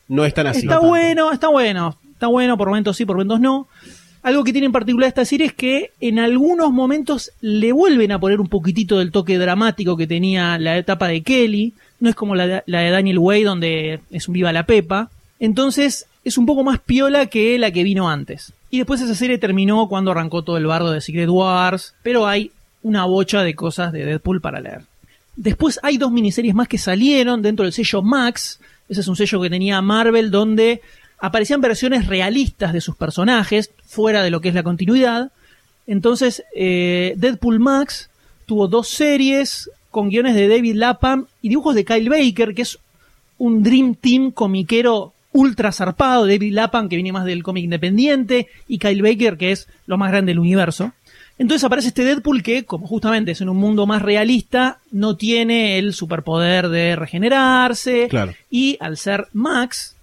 No 0.09 0.25
es 0.25 0.35
tan 0.35 0.47
así. 0.47 0.61
Está 0.61 0.79
bueno, 0.81 1.31
está 1.31 1.49
bueno. 1.49 1.97
Está 2.13 2.27
bueno, 2.27 2.59
por 2.59 2.69
momentos 2.69 2.97
sí, 2.97 3.05
por 3.05 3.17
momentos 3.17 3.39
no. 3.41 3.69
Algo 4.23 4.45
que 4.45 4.53
tiene 4.53 4.67
en 4.67 4.73
particular 4.73 5.09
esta 5.09 5.25
serie 5.25 5.47
es 5.47 5.53
que 5.53 5.93
en 6.01 6.19
algunos 6.19 6.73
momentos 6.73 7.31
le 7.41 7.73
vuelven 7.73 8.13
a 8.13 8.19
poner 8.19 8.41
un 8.41 8.49
poquitito 8.49 8.99
del 8.99 9.13
toque 9.13 9.39
dramático 9.39 9.97
que 9.97 10.07
tenía 10.07 10.59
la 10.59 10.77
etapa 10.77 11.09
de 11.09 11.23
Kelly. 11.23 11.75
No 12.01 12.11
es 12.11 12.15
como 12.15 12.35
la 12.35 12.47
de, 12.47 12.63
Daniel 12.67 13.19
Way, 13.19 13.45
donde 13.45 14.01
es 14.11 14.29
un 14.29 14.35
viva 14.35 14.53
la 14.53 14.67
pepa. 14.67 15.11
Entonces 15.39 16.07
es 16.25 16.37
un 16.37 16.47
poco 16.47 16.65
más 16.65 16.81
piola 16.81 17.27
que 17.27 17.59
la 17.59 17.71
que 17.71 17.85
vino 17.85 18.09
antes. 18.09 18.53
Y 18.71 18.79
después 18.79 19.01
esa 19.01 19.15
serie 19.15 19.39
terminó 19.39 19.89
cuando 19.89 20.11
arrancó 20.11 20.43
todo 20.43 20.57
el 20.57 20.67
bardo 20.67 20.91
de 20.91 21.01
Secret 21.01 21.29
Wars, 21.29 21.95
pero 22.03 22.27
hay 22.27 22.51
una 22.83 23.05
bocha 23.05 23.43
de 23.43 23.55
cosas 23.55 23.93
de 23.93 24.05
Deadpool 24.05 24.41
para 24.41 24.61
leer. 24.61 24.83
Después 25.37 25.79
hay 25.83 25.97
dos 25.97 26.11
miniseries 26.11 26.55
más 26.55 26.69
que 26.69 26.79
salieron 26.79 27.41
dentro 27.41 27.65
del 27.65 27.73
sello 27.73 28.03
Max. 28.03 28.61
Ese 28.89 29.01
es 29.01 29.09
un 29.09 29.17
sello 29.17 29.41
que 29.41 29.49
tenía 29.49 29.81
Marvel 29.81 30.31
donde 30.31 30.83
aparecían 31.19 31.61
versiones 31.61 32.07
realistas 32.07 32.73
de 32.73 32.81
sus 32.81 32.97
personajes, 32.97 33.71
fuera 33.87 34.23
de 34.23 34.31
lo 34.31 34.41
que 34.41 34.49
es 34.49 34.55
la 34.55 34.63
continuidad. 34.63 35.31
Entonces, 35.87 36.45
eh, 36.55 37.15
Deadpool 37.17 37.61
Max 37.61 38.11
tuvo 38.47 38.69
dos 38.69 38.89
series 38.89 39.71
con 39.91 40.11
guiones 40.11 40.35
de 40.35 40.49
David 40.49 40.77
Lapham 40.77 41.27
y 41.43 41.49
dibujos 41.49 41.75
de 41.75 41.85
Kyle 41.85 42.09
Baker, 42.09 42.55
que 42.55 42.63
es 42.63 42.79
un 43.39 43.63
Dream 43.63 43.95
Team 43.95 44.31
comiquero 44.31 45.13
ultra 45.33 45.73
zarpado. 45.73 46.27
David 46.27 46.53
Lapham, 46.53 46.89
que 46.89 46.97
viene 46.97 47.13
más 47.13 47.25
del 47.25 47.43
cómic 47.43 47.65
independiente, 47.65 48.49
y 48.67 48.79
Kyle 48.79 49.03
Baker, 49.03 49.37
que 49.37 49.53
es 49.53 49.69
lo 49.87 49.97
más 49.97 50.11
grande 50.11 50.31
del 50.31 50.39
universo. 50.39 50.93
Entonces 51.39 51.65
aparece 51.65 51.89
este 51.89 52.05
Deadpool 52.05 52.43
que, 52.43 52.65
como 52.65 52.87
justamente 52.87 53.31
es 53.31 53.41
en 53.41 53.49
un 53.49 53.57
mundo 53.57 53.87
más 53.87 54.03
realista, 54.03 54.79
no 54.91 55.17
tiene 55.17 55.79
el 55.79 55.95
superpoder 55.95 56.69
de 56.69 56.97
regenerarse. 56.97 58.09
Claro. 58.09 58.35
Y 58.51 58.77
al 58.81 58.97
ser 58.97 59.29
Max, 59.33 59.95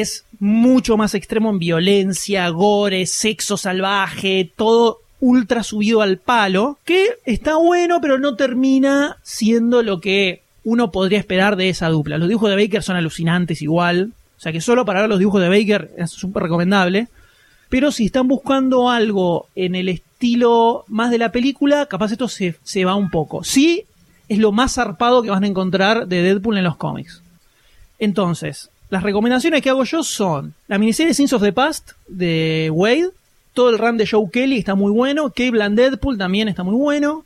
es 0.00 0.24
mucho 0.40 0.96
más 0.96 1.14
extremo 1.14 1.50
en 1.50 1.58
violencia, 1.58 2.48
gore, 2.48 3.06
sexo 3.06 3.56
salvaje, 3.56 4.50
todo 4.56 5.00
ultra 5.20 5.62
subido 5.62 6.02
al 6.02 6.18
palo, 6.18 6.78
que 6.84 7.18
está 7.24 7.56
bueno, 7.56 8.00
pero 8.00 8.18
no 8.18 8.36
termina 8.36 9.16
siendo 9.22 9.82
lo 9.82 10.00
que 10.00 10.42
uno 10.64 10.90
podría 10.90 11.18
esperar 11.18 11.56
de 11.56 11.68
esa 11.68 11.88
dupla. 11.88 12.18
Los 12.18 12.28
dibujos 12.28 12.50
de 12.50 12.56
Baker 12.56 12.82
son 12.82 12.96
alucinantes 12.96 13.62
igual, 13.62 14.12
o 14.36 14.40
sea 14.40 14.52
que 14.52 14.60
solo 14.60 14.84
para 14.84 15.00
ver 15.00 15.08
los 15.08 15.18
dibujos 15.18 15.40
de 15.40 15.48
Baker 15.48 15.90
es 15.96 16.10
súper 16.10 16.42
recomendable. 16.42 17.08
Pero 17.68 17.90
si 17.90 18.06
están 18.06 18.28
buscando 18.28 18.90
algo 18.90 19.48
en 19.54 19.74
el 19.74 19.88
estilo 19.88 20.84
más 20.88 21.10
de 21.10 21.18
la 21.18 21.32
película, 21.32 21.86
capaz 21.86 22.12
esto 22.12 22.28
se, 22.28 22.56
se 22.62 22.84
va 22.84 22.94
un 22.94 23.10
poco. 23.10 23.42
Sí, 23.42 23.84
es 24.28 24.38
lo 24.38 24.52
más 24.52 24.74
zarpado 24.74 25.22
que 25.22 25.30
van 25.30 25.44
a 25.44 25.48
encontrar 25.48 26.06
de 26.06 26.22
Deadpool 26.22 26.58
en 26.58 26.64
los 26.64 26.76
cómics. 26.76 27.22
Entonces, 27.98 28.70
las 28.94 29.02
recomendaciones 29.02 29.60
que 29.60 29.70
hago 29.70 29.82
yo 29.82 30.04
son 30.04 30.54
la 30.68 30.78
miniserie 30.78 31.14
Sins 31.14 31.32
of 31.32 31.42
the 31.42 31.52
Past 31.52 31.90
de 32.06 32.70
Wade, 32.72 33.10
todo 33.52 33.70
el 33.70 33.78
run 33.78 33.96
de 33.96 34.06
Joe 34.06 34.30
Kelly 34.32 34.58
está 34.58 34.76
muy 34.76 34.92
bueno, 34.92 35.32
Cable 35.34 35.64
and 35.64 35.76
Deadpool 35.76 36.16
también 36.16 36.46
está 36.46 36.62
muy 36.62 36.76
bueno, 36.76 37.24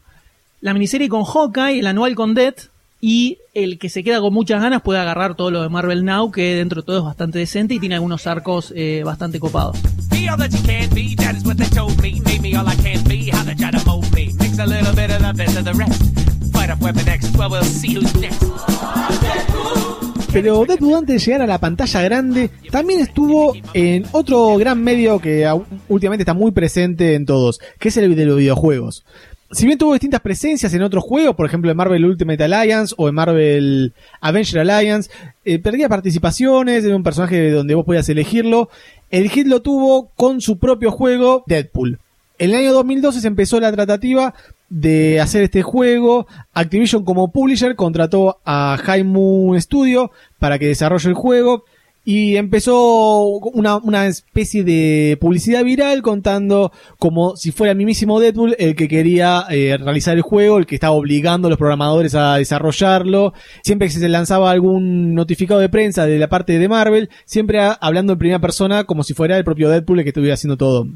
la 0.63 0.73
miniserie 0.73 1.11
con 1.11 1.25
Hawkeye, 1.25 1.81
el 1.81 1.87
anual 1.87 2.15
con 2.15 2.33
Death, 2.33 2.71
y 3.03 3.37
el 3.53 3.79
que 3.79 3.91
se 3.91 4.03
queda 4.03 4.19
con 4.23 4.33
muchas 4.33 4.63
ganas 4.63 4.81
puede 4.81 4.99
agarrar 4.99 5.35
todo 5.35 5.51
lo 5.51 5.61
de 5.61 5.69
Marvel 5.69 6.07
Now, 6.07 6.33
que 6.33 6.55
dentro 6.55 6.81
de 6.81 6.87
todo 6.87 6.99
es 7.01 7.05
bastante 7.05 7.39
decente 7.39 7.75
y 7.75 7.81
tiene 7.81 7.97
algunos 7.97 8.27
arcos 8.27 8.73
eh, 8.75 9.03
bastante 9.05 9.39
copados. 9.39 9.77
Pero 20.41 20.65
Deadpool 20.65 20.95
antes 20.95 21.17
de 21.17 21.19
llegar 21.19 21.43
a 21.43 21.49
la 21.49 21.59
pantalla 21.59 22.01
grande 22.01 22.49
también 22.71 23.01
estuvo 23.01 23.55
en 23.75 24.05
otro 24.13 24.57
gran 24.57 24.81
medio 24.81 25.19
que 25.19 25.45
últimamente 25.89 26.23
está 26.23 26.33
muy 26.33 26.53
presente 26.53 27.17
en 27.17 27.27
todos, 27.27 27.59
que 27.81 27.89
es 27.89 27.97
el 27.97 28.15
de 28.15 28.25
los 28.25 28.39
videojuegos. 28.39 29.05
Si 29.51 29.67
bien 29.67 29.79
tuvo 29.79 29.95
distintas 29.95 30.21
presencias 30.21 30.73
en 30.75 30.83
otros 30.83 31.03
juegos, 31.03 31.35
por 31.35 31.45
ejemplo 31.45 31.73
en 31.73 31.77
Marvel 31.77 32.05
Ultimate 32.05 32.45
Alliance 32.45 32.95
o 32.97 33.09
en 33.09 33.17
Marvel 33.17 33.95
Avenger 34.21 34.61
Alliance, 34.61 35.11
eh, 35.45 35.59
perdía 35.59 35.89
participaciones, 35.89 36.85
era 36.85 36.95
un 36.95 37.03
personaje 37.03 37.51
donde 37.51 37.75
vos 37.75 37.85
podías 37.85 38.09
elegirlo. 38.09 38.69
El 39.11 39.31
hit 39.31 39.49
lo 39.49 39.61
tuvo 39.61 40.11
con 40.15 40.41
su 40.41 40.59
propio 40.59 40.93
juego, 40.93 41.43
Deadpool. 41.49 41.99
En 42.39 42.51
el 42.51 42.57
año 42.57 42.73
2012 42.75 43.23
se 43.23 43.27
empezó 43.27 43.59
la 43.59 43.73
tratativa 43.73 44.35
de 44.69 45.21
hacer 45.21 45.43
este 45.43 45.63
juego. 45.63 46.27
Activision 46.53 47.05
como 47.05 47.33
publisher 47.33 47.77
contrató 47.77 48.41
a 48.45 48.79
High 48.83 49.05
Moon 49.05 49.61
Studio 49.61 50.11
para 50.39 50.59
que 50.59 50.67
desarrolle 50.67 51.09
el 51.09 51.15
juego. 51.15 51.65
Y 52.05 52.37
empezó 52.37 53.27
una, 53.27 53.77
una 53.77 54.07
especie 54.07 54.65
de 54.65 55.19
publicidad 55.21 55.63
viral 55.63 56.01
contando 56.01 56.73
como 56.99 57.37
si 57.37 57.53
fuera 57.53 57.73
el 57.73 57.77
mismísimo 57.77 58.19
Deadpool 58.19 58.57
el 58.59 58.77
que 58.77 58.89
quería 58.89 59.45
eh, 59.51 59.77
realizar 59.79 60.17
el 60.17 60.23
juego, 60.23 60.57
el 60.57 60.65
que 60.65 60.77
estaba 60.77 60.95
obligando 60.95 61.49
a 61.49 61.51
los 61.51 61.59
programadores 61.59 62.15
a 62.15 62.37
desarrollarlo. 62.37 63.35
Siempre 63.63 63.89
que 63.89 63.95
se 63.95 64.09
lanzaba 64.09 64.51
algún 64.51 65.15
notificado 65.15 65.61
de 65.61 65.69
prensa 65.69 66.07
de 66.07 66.19
la 66.19 66.31
parte 66.31 66.59
de 66.59 66.67
Marvel, 66.67 67.11
siempre 67.27 67.61
hablando 67.79 68.15
en 68.15 68.19
primera 68.19 68.39
persona 68.39 68.85
como 68.85 69.03
si 69.03 69.13
fuera 69.13 69.37
el 69.37 69.45
propio 69.45 69.69
Deadpool 69.69 69.99
el 69.99 70.05
que 70.05 70.11
estuviera 70.11 70.33
haciendo 70.33 70.57
todo. 70.57 70.87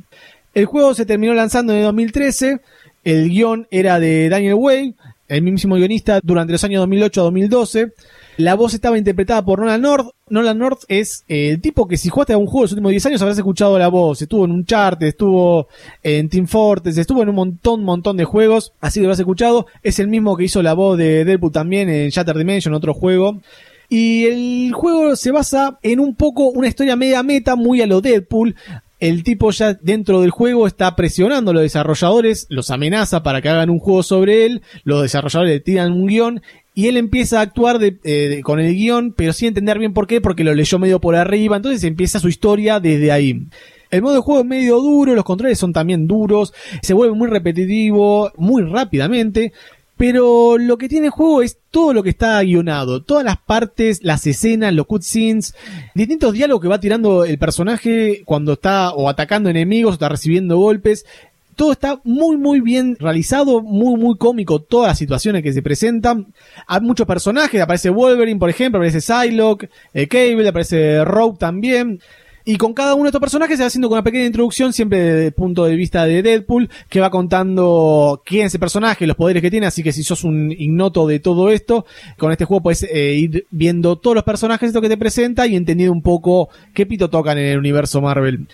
El 0.55 0.67
juego 0.67 0.95
se 0.95 1.07
terminó 1.07 1.33
lanzando 1.35 1.73
en 1.73 1.81
el 1.81 1.85
2013. 1.85 2.61
El 3.05 3.31
guion 3.31 3.67
era 3.71 3.99
de 3.99 4.29
Daniel 4.29 4.55
Way, 4.55 4.95
el 5.29 5.43
mismísimo 5.43 5.77
guionista 5.77 6.21
durante 6.23 6.53
los 6.53 6.63
años 6.63 6.81
2008 6.81 7.21
a 7.21 7.25
2012. 7.25 7.93
La 8.39 8.55
voz 8.55 8.73
estaba 8.73 8.97
interpretada 8.97 9.45
por 9.45 9.59
Nolan 9.59 9.83
North. 9.83 10.11
Nolan 10.29 10.59
North 10.59 10.83
es 10.89 11.25
eh, 11.29 11.51
el 11.51 11.61
tipo 11.61 11.87
que 11.87 11.97
si 11.97 12.09
jugaste 12.09 12.33
a 12.33 12.39
un 12.39 12.47
juego 12.47 12.61
en 12.61 12.65
los 12.65 12.73
últimos 12.73 12.91
10 12.91 13.07
años 13.07 13.23
habrás 13.23 13.39
escuchado 13.39 13.79
la 13.79 13.89
voz. 13.89 14.23
Estuvo 14.23 14.45
en 14.45 14.53
Uncharted, 14.53 15.07
estuvo 15.07 15.69
en 16.03 16.29
Team 16.29 16.47
Fortress, 16.47 16.97
estuvo 16.97 17.23
en 17.23 17.29
un 17.29 17.35
montón, 17.35 17.85
montón 17.85 18.17
de 18.17 18.25
juegos. 18.25 18.73
Así 18.81 19.01
lo 19.01 19.11
has 19.11 19.19
escuchado. 19.19 19.67
Es 19.83 19.99
el 19.99 20.09
mismo 20.09 20.37
que 20.37 20.45
hizo 20.45 20.63
la 20.63 20.73
voz 20.73 20.97
de 20.97 21.25
Deadpool 21.25 21.53
también 21.53 21.89
en 21.89 22.09
Shattered 22.11 22.39
Dimension, 22.39 22.73
otro 22.73 22.95
juego. 22.95 23.41
Y 23.89 24.25
el 24.25 24.73
juego 24.73 25.17
se 25.17 25.31
basa 25.31 25.79
en 25.83 26.01
un 26.01 26.15
poco 26.15 26.49
una 26.49 26.69
historia 26.69 26.97
media 26.97 27.23
meta, 27.23 27.57
muy 27.57 27.83
a 27.83 27.87
lo 27.87 28.01
Deadpool. 28.01 28.57
El 29.03 29.25
tipo 29.25 29.51
ya 29.51 29.75
dentro 29.75 30.21
del 30.21 30.31
juego 30.31 30.69
está 30.69 30.95
presionando 30.95 31.51
a 31.51 31.55
los 31.55 31.65
desarrolladores, 31.65 32.47
los 32.51 32.71
amenaza 32.71 33.25
para 33.25 33.43
que 33.43 33.49
hagan 33.49 33.69
un 33.69 33.81
juego 33.81 34.05
sobre 34.05 34.47
él, 34.47 34.63
los 34.85 35.03
desarrolladores 35.03 35.55
le 35.55 35.59
tiran 35.59 35.91
un 35.91 36.07
guion 36.07 36.43
y 36.73 36.87
él 36.87 36.97
empieza 36.97 37.41
a 37.41 37.43
actuar 37.43 37.81
eh, 37.83 38.41
con 38.45 38.61
el 38.61 38.73
guion, 38.77 39.13
pero 39.13 39.33
sin 39.33 39.49
entender 39.49 39.81
bien 39.81 39.93
por 39.93 40.07
qué, 40.07 40.21
porque 40.21 40.45
lo 40.45 40.55
leyó 40.55 40.79
medio 40.79 41.01
por 41.01 41.17
arriba, 41.17 41.57
entonces 41.57 41.83
empieza 41.83 42.21
su 42.21 42.29
historia 42.29 42.79
desde 42.79 43.11
ahí. 43.11 43.49
El 43.91 44.03
modo 44.03 44.15
de 44.15 44.21
juego 44.21 44.43
es 44.43 44.47
medio 44.47 44.79
duro, 44.79 45.17
los 45.17 45.25
controles 45.25 45.59
son 45.59 45.73
también 45.73 46.07
duros, 46.07 46.55
se 46.81 46.95
vuelve 46.95 47.17
muy 47.17 47.27
repetitivo, 47.27 48.31
muy 48.37 48.63
rápidamente, 48.63 49.53
pero 50.03 50.59
lo 50.59 50.79
que 50.79 50.89
tiene 50.89 51.07
el 51.07 51.13
juego 51.13 51.43
es 51.43 51.59
todo 51.71 51.93
lo 51.93 52.03
que 52.03 52.11
está 52.11 52.43
guionado, 52.43 53.05
todas 53.05 53.25
las 53.25 53.37
partes, 53.39 54.03
las 54.03 54.27
escenas, 54.27 54.75
los 54.75 54.87
cutscenes, 54.87 55.55
distintos 55.95 56.33
diálogos 56.33 56.61
que 56.61 56.67
va 56.67 56.81
tirando 56.81 57.25
el 57.25 57.39
personaje 57.39 58.23
cuando 58.25 58.55
está 58.55 58.91
o 58.95 59.09
atacando 59.09 59.49
enemigos 59.49 59.91
o 59.91 59.93
está 59.93 60.09
recibiendo 60.09 60.59
golpes. 60.59 61.07
Todo 61.55 61.71
está 61.71 62.01
muy 62.03 62.37
muy 62.37 62.59
bien 62.59 62.97
realizado, 62.99 63.63
muy 63.63 63.97
muy 63.97 64.17
cómico 64.19 64.59
todas 64.59 64.89
las 64.89 64.99
situaciones 64.99 65.45
que 65.45 65.53
se 65.53 65.63
presentan. 65.63 66.35
Hay 66.67 66.81
muchos 66.81 67.07
personajes, 67.07 67.63
aparece 67.63 67.89
Wolverine 67.89 68.41
por 68.41 68.51
ejemplo, 68.51 68.81
aparece 68.81 69.01
Psylocke, 69.01 69.71
eh, 69.95 70.09
Cable, 70.09 70.49
aparece 70.49 71.05
Rogue 71.05 71.39
también. 71.39 72.01
Y 72.45 72.57
con 72.57 72.75
cada 72.75 72.95
uno 72.95 73.05
de 73.05 73.09
estos 73.09 73.21
personajes 73.21 73.57
se 73.57 73.63
va 73.63 73.69
haciendo 73.69 73.89
con 73.89 73.97
una 73.97 74.03
pequeña 74.03 74.27
introducción, 74.27 74.73
siempre 74.73 75.01
desde 75.01 75.27
el 75.27 75.33
punto 75.33 75.65
de 75.65 75.77
vista 75.77 76.05
de 76.05 76.23
Deadpool, 76.23 76.69
que 76.89 77.01
va 77.01 77.11
contando 77.11 78.23
quién 78.25 78.47
es 78.47 78.55
el 78.55 78.61
personaje, 78.61 79.07
los 79.07 79.17
poderes 79.17 79.43
que 79.43 79.51
tiene, 79.51 79.67
así 79.67 79.83
que 79.83 79.93
si 79.93 80.03
sos 80.03 80.25
un 80.25 80.51
ignoto 80.53 81.07
de 81.07 81.21
todo 81.21 81.51
esto, 81.51 81.87
con 82.19 82.33
este 82.33 82.45
juego 82.45 82.63
puedes 82.63 82.83
eh, 82.83 83.15
ir 83.15 83.47
viendo 83.51 83.97
todos 83.97 84.15
los 84.15 84.25
personajes 84.25 84.69
esto 84.69 84.81
que 84.81 84.89
te 84.89 84.97
presenta 84.97 85.47
y 85.47 85.57
entendiendo 85.57 85.93
un 85.93 86.03
poco 86.03 86.49
qué 86.75 86.87
pito 86.87 87.11
tocan 87.11 87.39
en 87.39 87.47
el 87.47 87.59
universo 87.59 88.01
Marvel. 88.01 88.47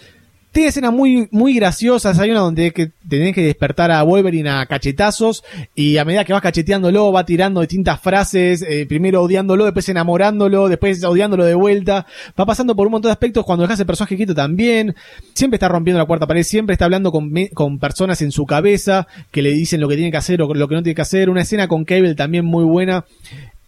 Tiene 0.50 0.70
escenas 0.70 0.92
muy, 0.92 1.28
muy 1.30 1.54
graciosas. 1.54 2.18
Hay 2.18 2.30
una 2.30 2.40
donde 2.40 2.70
tenés 3.08 3.34
que 3.34 3.42
despertar 3.42 3.90
a 3.90 4.02
Wolverine 4.02 4.48
a 4.48 4.66
cachetazos. 4.66 5.44
Y 5.74 5.98
a 5.98 6.04
medida 6.04 6.24
que 6.24 6.32
vas 6.32 6.42
cacheteándolo, 6.42 7.12
va 7.12 7.24
tirando 7.24 7.60
distintas 7.60 8.00
frases. 8.00 8.62
eh, 8.62 8.86
primero 8.86 9.22
odiándolo, 9.22 9.64
después 9.64 9.88
enamorándolo, 9.88 10.68
después 10.68 11.04
odiándolo 11.04 11.44
de 11.44 11.54
vuelta. 11.54 12.06
Va 12.38 12.46
pasando 12.46 12.74
por 12.74 12.86
un 12.86 12.92
montón 12.92 13.10
de 13.10 13.12
aspectos. 13.12 13.44
Cuando 13.44 13.62
dejas 13.62 13.80
el 13.80 13.86
personaje 13.86 14.16
quieto 14.16 14.34
también. 14.34 14.94
Siempre 15.34 15.56
está 15.56 15.68
rompiendo 15.68 15.98
la 15.98 16.06
cuarta 16.06 16.26
pared. 16.26 16.42
Siempre 16.42 16.72
está 16.72 16.86
hablando 16.86 17.12
con, 17.12 17.30
con 17.54 17.78
personas 17.78 18.22
en 18.22 18.32
su 18.32 18.46
cabeza 18.46 19.06
que 19.30 19.42
le 19.42 19.50
dicen 19.52 19.80
lo 19.80 19.88
que 19.88 19.96
tiene 19.96 20.10
que 20.10 20.16
hacer 20.16 20.40
o 20.42 20.54
lo 20.54 20.68
que 20.68 20.74
no 20.74 20.82
tiene 20.82 20.94
que 20.94 21.02
hacer. 21.02 21.28
Una 21.30 21.42
escena 21.42 21.68
con 21.68 21.84
Cable 21.84 22.14
también 22.14 22.44
muy 22.44 22.64
buena 22.64 23.04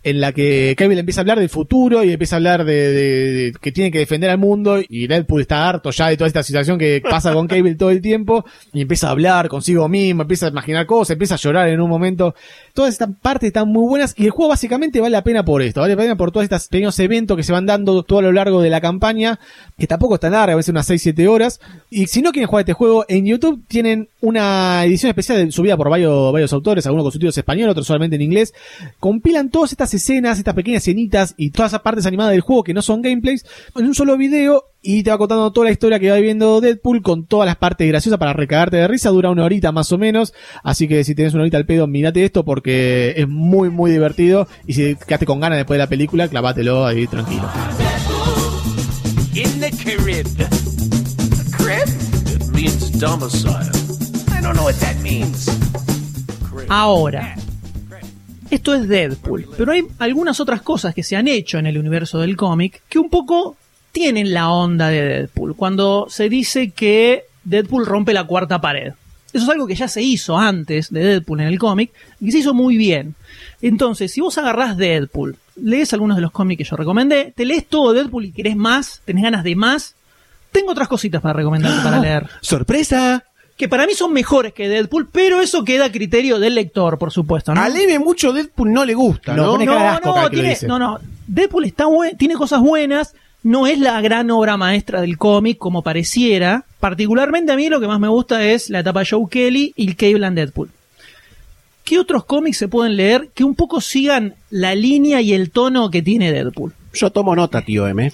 en 0.02 0.20
la 0.20 0.32
que 0.32 0.74
Cable 0.78 0.98
empieza 0.98 1.20
a 1.20 1.22
hablar 1.22 1.38
del 1.38 1.50
futuro 1.50 2.02
y 2.02 2.12
empieza 2.12 2.36
a 2.36 2.38
hablar 2.38 2.64
de, 2.64 2.72
de- 2.92 3.32
de 3.32 3.52
que 3.60 3.70
tiene 3.70 3.90
que 3.90 3.98
defender 3.98 4.30
al 4.30 4.38
mundo 4.38 4.78
y 4.88 5.06
Deadpool 5.06 5.42
está 5.42 5.68
harto 5.68 5.90
ya 5.90 6.08
de 6.08 6.16
toda 6.16 6.26
esta 6.28 6.42
situación 6.42 6.78
que 6.78 7.02
pasa 7.08 7.34
con 7.34 7.46
Cable 7.48 7.74
todo 7.74 7.90
el 7.90 8.00
tiempo 8.00 8.44
y 8.72 8.80
empieza 8.80 9.08
a 9.08 9.10
hablar 9.10 9.48
consigo 9.48 9.88
mismo, 9.88 10.22
empieza 10.22 10.46
a 10.46 10.50
imaginar 10.50 10.86
cosas, 10.86 11.10
empieza 11.14 11.34
a 11.34 11.38
llorar 11.38 11.68
en 11.68 11.80
un 11.82 11.90
momento. 11.90 12.34
Todas 12.72 12.92
estas 12.94 13.10
partes 13.20 13.48
están 13.48 13.68
muy 13.68 13.86
buenas 13.88 14.14
y 14.16 14.24
el 14.24 14.30
juego 14.30 14.48
básicamente 14.48 15.00
vale 15.00 15.12
la 15.12 15.22
pena 15.24 15.44
por 15.44 15.60
esto, 15.60 15.80
vale 15.82 15.94
la 15.96 16.00
pena 16.02 16.16
por 16.16 16.32
todos 16.32 16.44
estos 16.44 16.68
pequeños 16.68 16.98
eventos 16.98 17.36
que 17.36 17.42
se 17.42 17.52
van 17.52 17.66
dando 17.66 18.02
todo 18.02 18.20
a 18.20 18.22
lo 18.22 18.32
largo 18.32 18.62
de 18.62 18.70
la 18.70 18.80
campaña, 18.80 19.38
que 19.78 19.86
tampoco 19.86 20.14
es 20.14 20.20
tan 20.20 20.32
larga, 20.32 20.54
a 20.54 20.56
veces 20.56 20.70
unas 20.70 20.88
6-7 20.88 21.28
horas. 21.28 21.60
Y 21.90 22.06
si 22.06 22.22
no 22.22 22.32
quieren 22.32 22.48
jugar 22.48 22.62
este 22.62 22.72
juego, 22.72 23.04
en 23.08 23.26
YouTube 23.26 23.62
tienen 23.68 24.08
una 24.22 24.84
edición 24.84 25.10
especial 25.10 25.52
subida 25.52 25.76
por 25.76 25.90
varios, 25.90 26.32
varios 26.32 26.52
autores, 26.54 26.86
algunos 26.86 27.04
con 27.04 27.12
subtítulos 27.12 27.36
español, 27.36 27.68
otros 27.68 27.86
solamente 27.86 28.16
en 28.16 28.22
inglés. 28.22 28.54
Compilan 28.98 29.50
todas 29.50 29.72
estas 29.72 29.89
escenas, 29.94 30.38
estas 30.38 30.54
pequeñas 30.54 30.82
escenitas 30.82 31.34
y 31.36 31.50
todas 31.50 31.72
esas 31.72 31.82
partes 31.82 32.06
animadas 32.06 32.32
del 32.32 32.40
juego 32.40 32.64
que 32.64 32.74
no 32.74 32.82
son 32.82 33.02
gameplays 33.02 33.44
en 33.76 33.86
un 33.86 33.94
solo 33.94 34.16
video 34.16 34.64
y 34.82 35.02
te 35.02 35.10
va 35.10 35.18
contando 35.18 35.52
toda 35.52 35.66
la 35.66 35.72
historia 35.72 35.98
que 35.98 36.10
va 36.10 36.16
viviendo 36.16 36.60
Deadpool 36.60 37.02
con 37.02 37.26
todas 37.26 37.46
las 37.46 37.56
partes 37.56 37.86
graciosas 37.86 38.18
para 38.18 38.32
recagarte 38.32 38.78
de 38.78 38.88
risa. 38.88 39.10
Dura 39.10 39.30
una 39.30 39.44
horita 39.44 39.72
más 39.72 39.92
o 39.92 39.98
menos. 39.98 40.32
Así 40.62 40.88
que 40.88 41.04
si 41.04 41.14
tenés 41.14 41.34
una 41.34 41.42
horita 41.42 41.58
al 41.58 41.66
pedo, 41.66 41.86
mirate 41.86 42.24
esto 42.24 42.44
porque 42.44 43.14
es 43.16 43.28
muy, 43.28 43.68
muy 43.68 43.90
divertido. 43.90 44.48
Y 44.66 44.72
si 44.72 44.96
quedaste 44.96 45.26
con 45.26 45.40
ganas 45.40 45.58
después 45.58 45.76
de 45.76 45.84
la 45.84 45.88
película, 45.88 46.28
clavátelo 46.28 46.86
ahí 46.86 47.06
tranquilo. 47.06 47.48
in 49.34 49.60
the 49.60 49.70
crib. 49.70 50.26
Crib? 51.52 51.88
It 52.34 52.48
means 52.48 52.90
domicile. 52.90 53.70
I 54.32 54.40
don't 54.40 54.56
know 54.56 54.64
what 54.64 54.74
that 54.80 54.96
means. 55.02 55.48
Ahora, 56.68 57.34
esto 58.50 58.74
es 58.74 58.88
Deadpool, 58.88 59.48
pero 59.56 59.72
hay 59.72 59.84
algunas 59.98 60.40
otras 60.40 60.62
cosas 60.62 60.94
que 60.94 61.02
se 61.02 61.16
han 61.16 61.28
hecho 61.28 61.58
en 61.58 61.66
el 61.66 61.78
universo 61.78 62.18
del 62.18 62.36
cómic 62.36 62.82
que 62.88 62.98
un 62.98 63.08
poco 63.08 63.56
tienen 63.92 64.32
la 64.32 64.50
onda 64.50 64.88
de 64.88 65.02
Deadpool. 65.02 65.56
Cuando 65.56 66.06
se 66.08 66.28
dice 66.28 66.70
que 66.70 67.24
Deadpool 67.44 67.86
rompe 67.86 68.12
la 68.12 68.24
cuarta 68.24 68.60
pared. 68.60 68.92
Eso 69.32 69.44
es 69.44 69.48
algo 69.50 69.66
que 69.66 69.76
ya 69.76 69.86
se 69.86 70.02
hizo 70.02 70.36
antes 70.36 70.90
de 70.90 71.04
Deadpool 71.04 71.40
en 71.40 71.46
el 71.46 71.58
cómic 71.58 71.92
y 72.20 72.26
que 72.26 72.32
se 72.32 72.38
hizo 72.38 72.52
muy 72.52 72.76
bien. 72.76 73.14
Entonces, 73.62 74.12
si 74.12 74.20
vos 74.20 74.36
agarrás 74.38 74.76
Deadpool, 74.76 75.36
lees 75.56 75.92
algunos 75.92 76.16
de 76.16 76.22
los 76.22 76.32
cómics 76.32 76.58
que 76.58 76.68
yo 76.68 76.76
recomendé, 76.76 77.32
te 77.36 77.44
lees 77.44 77.66
todo 77.66 77.92
Deadpool 77.92 78.26
y 78.26 78.32
querés 78.32 78.56
más, 78.56 79.02
tenés 79.04 79.22
ganas 79.22 79.44
de 79.44 79.54
más, 79.54 79.94
tengo 80.50 80.72
otras 80.72 80.88
cositas 80.88 81.22
para 81.22 81.34
recomendarte 81.34 81.82
para 81.82 82.00
leer 82.00 82.28
¡Sorpresa! 82.40 83.24
Que 83.60 83.68
para 83.68 83.86
mí 83.86 83.92
son 83.92 84.12
mejores 84.14 84.54
que 84.54 84.68
Deadpool, 84.70 85.08
pero 85.12 85.42
eso 85.42 85.64
queda 85.64 85.84
a 85.84 85.92
criterio 85.92 86.38
del 86.38 86.54
lector, 86.54 86.96
por 86.98 87.12
supuesto, 87.12 87.54
¿no? 87.54 87.60
A 87.60 87.68
Leve 87.68 87.98
mucho 87.98 88.32
Deadpool 88.32 88.72
no 88.72 88.86
le 88.86 88.94
gusta, 88.94 89.34
No, 89.36 89.58
¿no? 89.58 90.30
tiene- 90.30 90.48
dice. 90.48 90.66
no, 90.66 90.78
no. 90.78 90.98
Deadpool 91.26 91.66
está 91.66 91.84
buen- 91.84 92.16
tiene 92.16 92.34
cosas 92.36 92.60
buenas, 92.60 93.14
no 93.42 93.66
es 93.66 93.78
la 93.78 94.00
gran 94.00 94.30
obra 94.30 94.56
maestra 94.56 95.02
del 95.02 95.18
cómic 95.18 95.58
como 95.58 95.82
pareciera. 95.82 96.64
Particularmente 96.80 97.52
a 97.52 97.56
mí 97.56 97.68
lo 97.68 97.80
que 97.80 97.86
más 97.86 98.00
me 98.00 98.08
gusta 98.08 98.42
es 98.44 98.70
la 98.70 98.80
etapa 98.80 99.00
de 99.00 99.06
Joe 99.10 99.26
Kelly 99.30 99.74
y 99.76 99.88
el 99.88 99.96
Cable 99.96 100.24
and 100.26 100.36
Deadpool. 100.38 100.70
¿Qué 101.84 101.98
otros 101.98 102.24
cómics 102.24 102.56
se 102.56 102.68
pueden 102.68 102.96
leer 102.96 103.28
que 103.34 103.44
un 103.44 103.54
poco 103.54 103.80
sigan 103.82 104.34
la 104.50 104.74
línea 104.74 105.20
y 105.20 105.34
el 105.34 105.50
tono 105.50 105.90
que 105.90 106.00
tiene 106.02 106.32
Deadpool? 106.32 106.72
Yo 106.94 107.10
tomo 107.10 107.36
nota, 107.36 107.62
tío 107.62 107.86
M. 107.86 108.10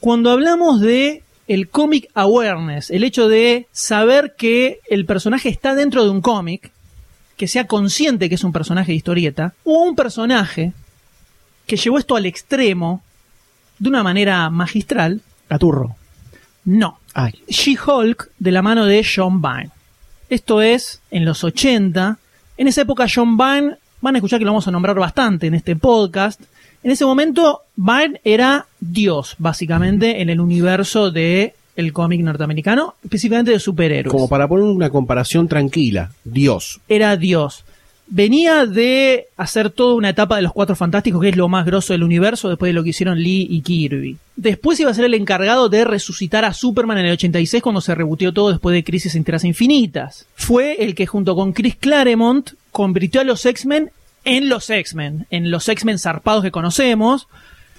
Cuando 0.00 0.30
hablamos 0.30 0.80
de 0.80 1.22
el 1.50 1.68
comic 1.68 2.08
awareness, 2.14 2.90
el 2.90 3.02
hecho 3.02 3.28
de 3.28 3.66
saber 3.72 4.36
que 4.38 4.78
el 4.88 5.04
personaje 5.04 5.48
está 5.48 5.74
dentro 5.74 6.04
de 6.04 6.10
un 6.10 6.20
cómic, 6.20 6.70
que 7.36 7.48
sea 7.48 7.66
consciente 7.66 8.28
que 8.28 8.36
es 8.36 8.44
un 8.44 8.52
personaje 8.52 8.92
de 8.92 8.96
historieta, 8.96 9.52
o 9.64 9.82
un 9.82 9.96
personaje 9.96 10.72
que 11.66 11.76
llevó 11.76 11.98
esto 11.98 12.14
al 12.14 12.26
extremo 12.26 13.02
de 13.80 13.88
una 13.88 14.04
manera 14.04 14.48
magistral, 14.48 15.22
Gaturro. 15.48 15.96
no. 16.64 17.00
She-Hulk 17.48 18.30
de 18.38 18.52
la 18.52 18.62
mano 18.62 18.86
de 18.86 19.04
John 19.04 19.42
Byrne. 19.42 19.70
Esto 20.28 20.62
es 20.62 21.00
en 21.10 21.24
los 21.24 21.42
80. 21.42 22.16
En 22.58 22.68
esa 22.68 22.82
época 22.82 23.08
John 23.12 23.36
Byrne, 23.36 23.74
van 24.00 24.14
a 24.14 24.18
escuchar 24.18 24.38
que 24.38 24.44
lo 24.44 24.52
vamos 24.52 24.68
a 24.68 24.70
nombrar 24.70 24.96
bastante 24.96 25.48
en 25.48 25.54
este 25.54 25.74
podcast. 25.74 26.40
En 26.82 26.90
ese 26.90 27.04
momento 27.04 27.62
Byrne 27.76 28.20
era 28.24 28.66
Dios, 28.80 29.36
básicamente, 29.38 30.22
en 30.22 30.30
el 30.30 30.40
universo 30.40 31.10
de 31.10 31.54
el 31.76 31.92
cómic 31.92 32.20
norteamericano, 32.20 32.94
específicamente 33.02 33.52
de 33.52 33.58
superhéroes 33.58 34.12
Como 34.12 34.28
para 34.28 34.48
poner 34.48 34.64
una 34.64 34.90
comparación 34.90 35.48
tranquila. 35.48 36.10
Dios. 36.24 36.80
era 36.88 37.16
Dios. 37.16 37.64
Venía 38.12 38.66
de 38.66 39.28
hacer 39.36 39.70
toda 39.70 39.94
una 39.94 40.08
etapa 40.08 40.34
de 40.34 40.42
los 40.42 40.52
Cuatro 40.52 40.74
Fantásticos, 40.74 41.22
que 41.22 41.28
es 41.28 41.36
lo 41.36 41.48
más 41.48 41.64
grosso 41.64 41.92
del 41.92 42.02
universo, 42.02 42.48
después 42.48 42.70
de 42.70 42.72
lo 42.72 42.82
que 42.82 42.90
hicieron 42.90 43.22
Lee 43.22 43.46
y 43.48 43.60
Kirby. 43.60 44.16
Después 44.34 44.80
iba 44.80 44.90
a 44.90 44.94
ser 44.94 45.04
el 45.04 45.14
encargado 45.14 45.68
de 45.68 45.84
resucitar 45.84 46.44
a 46.44 46.52
Superman 46.52 46.98
en 46.98 47.06
el 47.06 47.12
86 47.12 47.62
cuando 47.62 47.80
se 47.80 47.94
rebutió 47.94 48.32
todo 48.32 48.50
después 48.50 48.74
de 48.74 48.82
Crisis 48.82 49.14
en 49.14 49.22
Tierras 49.22 49.44
Infinitas. 49.44 50.26
Fue 50.34 50.82
el 50.82 50.96
que 50.96 51.06
junto 51.06 51.36
con 51.36 51.52
Chris 51.52 51.76
Claremont 51.76 52.50
convirtió 52.72 53.20
a 53.20 53.24
los 53.24 53.46
X-Men 53.46 53.92
en 54.24 54.48
los 54.48 54.70
X-Men, 54.70 55.26
en 55.30 55.50
los 55.50 55.68
X-Men 55.68 55.98
zarpados 55.98 56.42
que 56.42 56.50
conocemos, 56.50 57.28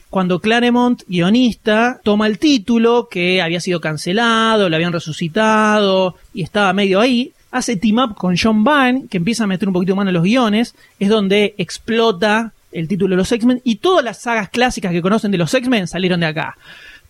cuando 0.09 0.41
Claremont, 0.41 1.03
guionista, 1.07 2.01
toma 2.03 2.27
el 2.27 2.37
título 2.37 3.07
que 3.09 3.41
había 3.41 3.61
sido 3.61 3.79
cancelado, 3.79 4.67
lo 4.67 4.75
habían 4.75 4.91
resucitado 4.91 6.15
y 6.33 6.43
estaba 6.43 6.73
medio 6.73 6.99
ahí, 6.99 7.31
hace 7.49 7.77
team 7.77 7.99
up 7.99 8.15
con 8.15 8.35
John 8.37 8.63
Byrne, 8.63 9.05
que 9.09 9.17
empieza 9.17 9.45
a 9.45 9.47
meter 9.47 9.69
un 9.69 9.73
poquito 9.73 9.95
mano 9.95 10.09
en 10.09 10.15
los 10.15 10.23
guiones, 10.23 10.75
es 10.99 11.07
donde 11.07 11.55
explota 11.57 12.51
el 12.73 12.87
título 12.87 13.13
de 13.13 13.17
los 13.17 13.31
X-Men 13.31 13.61
y 13.63 13.77
todas 13.77 14.03
las 14.03 14.21
sagas 14.21 14.49
clásicas 14.49 14.91
que 14.91 15.01
conocen 15.01 15.31
de 15.31 15.37
los 15.37 15.53
X-Men 15.53 15.87
salieron 15.87 16.19
de 16.19 16.25
acá. 16.25 16.57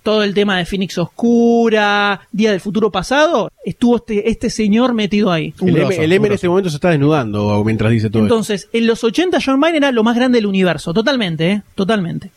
Todo 0.03 0.23
el 0.23 0.33
tema 0.33 0.57
de 0.57 0.65
Phoenix 0.65 0.97
Oscura, 0.97 2.21
Día 2.31 2.51
del 2.51 2.59
Futuro 2.59 2.91
Pasado, 2.91 3.51
estuvo 3.63 3.97
este, 3.97 4.29
este 4.29 4.49
señor 4.49 4.93
metido 4.93 5.31
ahí. 5.31 5.53
El, 5.61 5.73
grosso, 5.73 5.91
M, 5.91 6.03
el 6.03 6.13
M 6.13 6.19
un 6.19 6.25
en 6.27 6.31
este 6.33 6.49
momento 6.49 6.69
se 6.69 6.77
está 6.77 6.89
desnudando 6.89 7.63
mientras 7.63 7.91
dice 7.91 8.09
todo 8.09 8.23
Entonces, 8.23 8.67
en 8.73 8.87
los 8.87 9.03
80 9.03 9.37
John 9.45 9.59
Byrne 9.59 9.77
era 9.77 9.91
lo 9.91 10.03
más 10.03 10.15
grande 10.15 10.39
del 10.39 10.47
universo, 10.47 10.93
totalmente, 10.93 11.51
¿eh? 11.51 11.61
totalmente. 11.75 12.31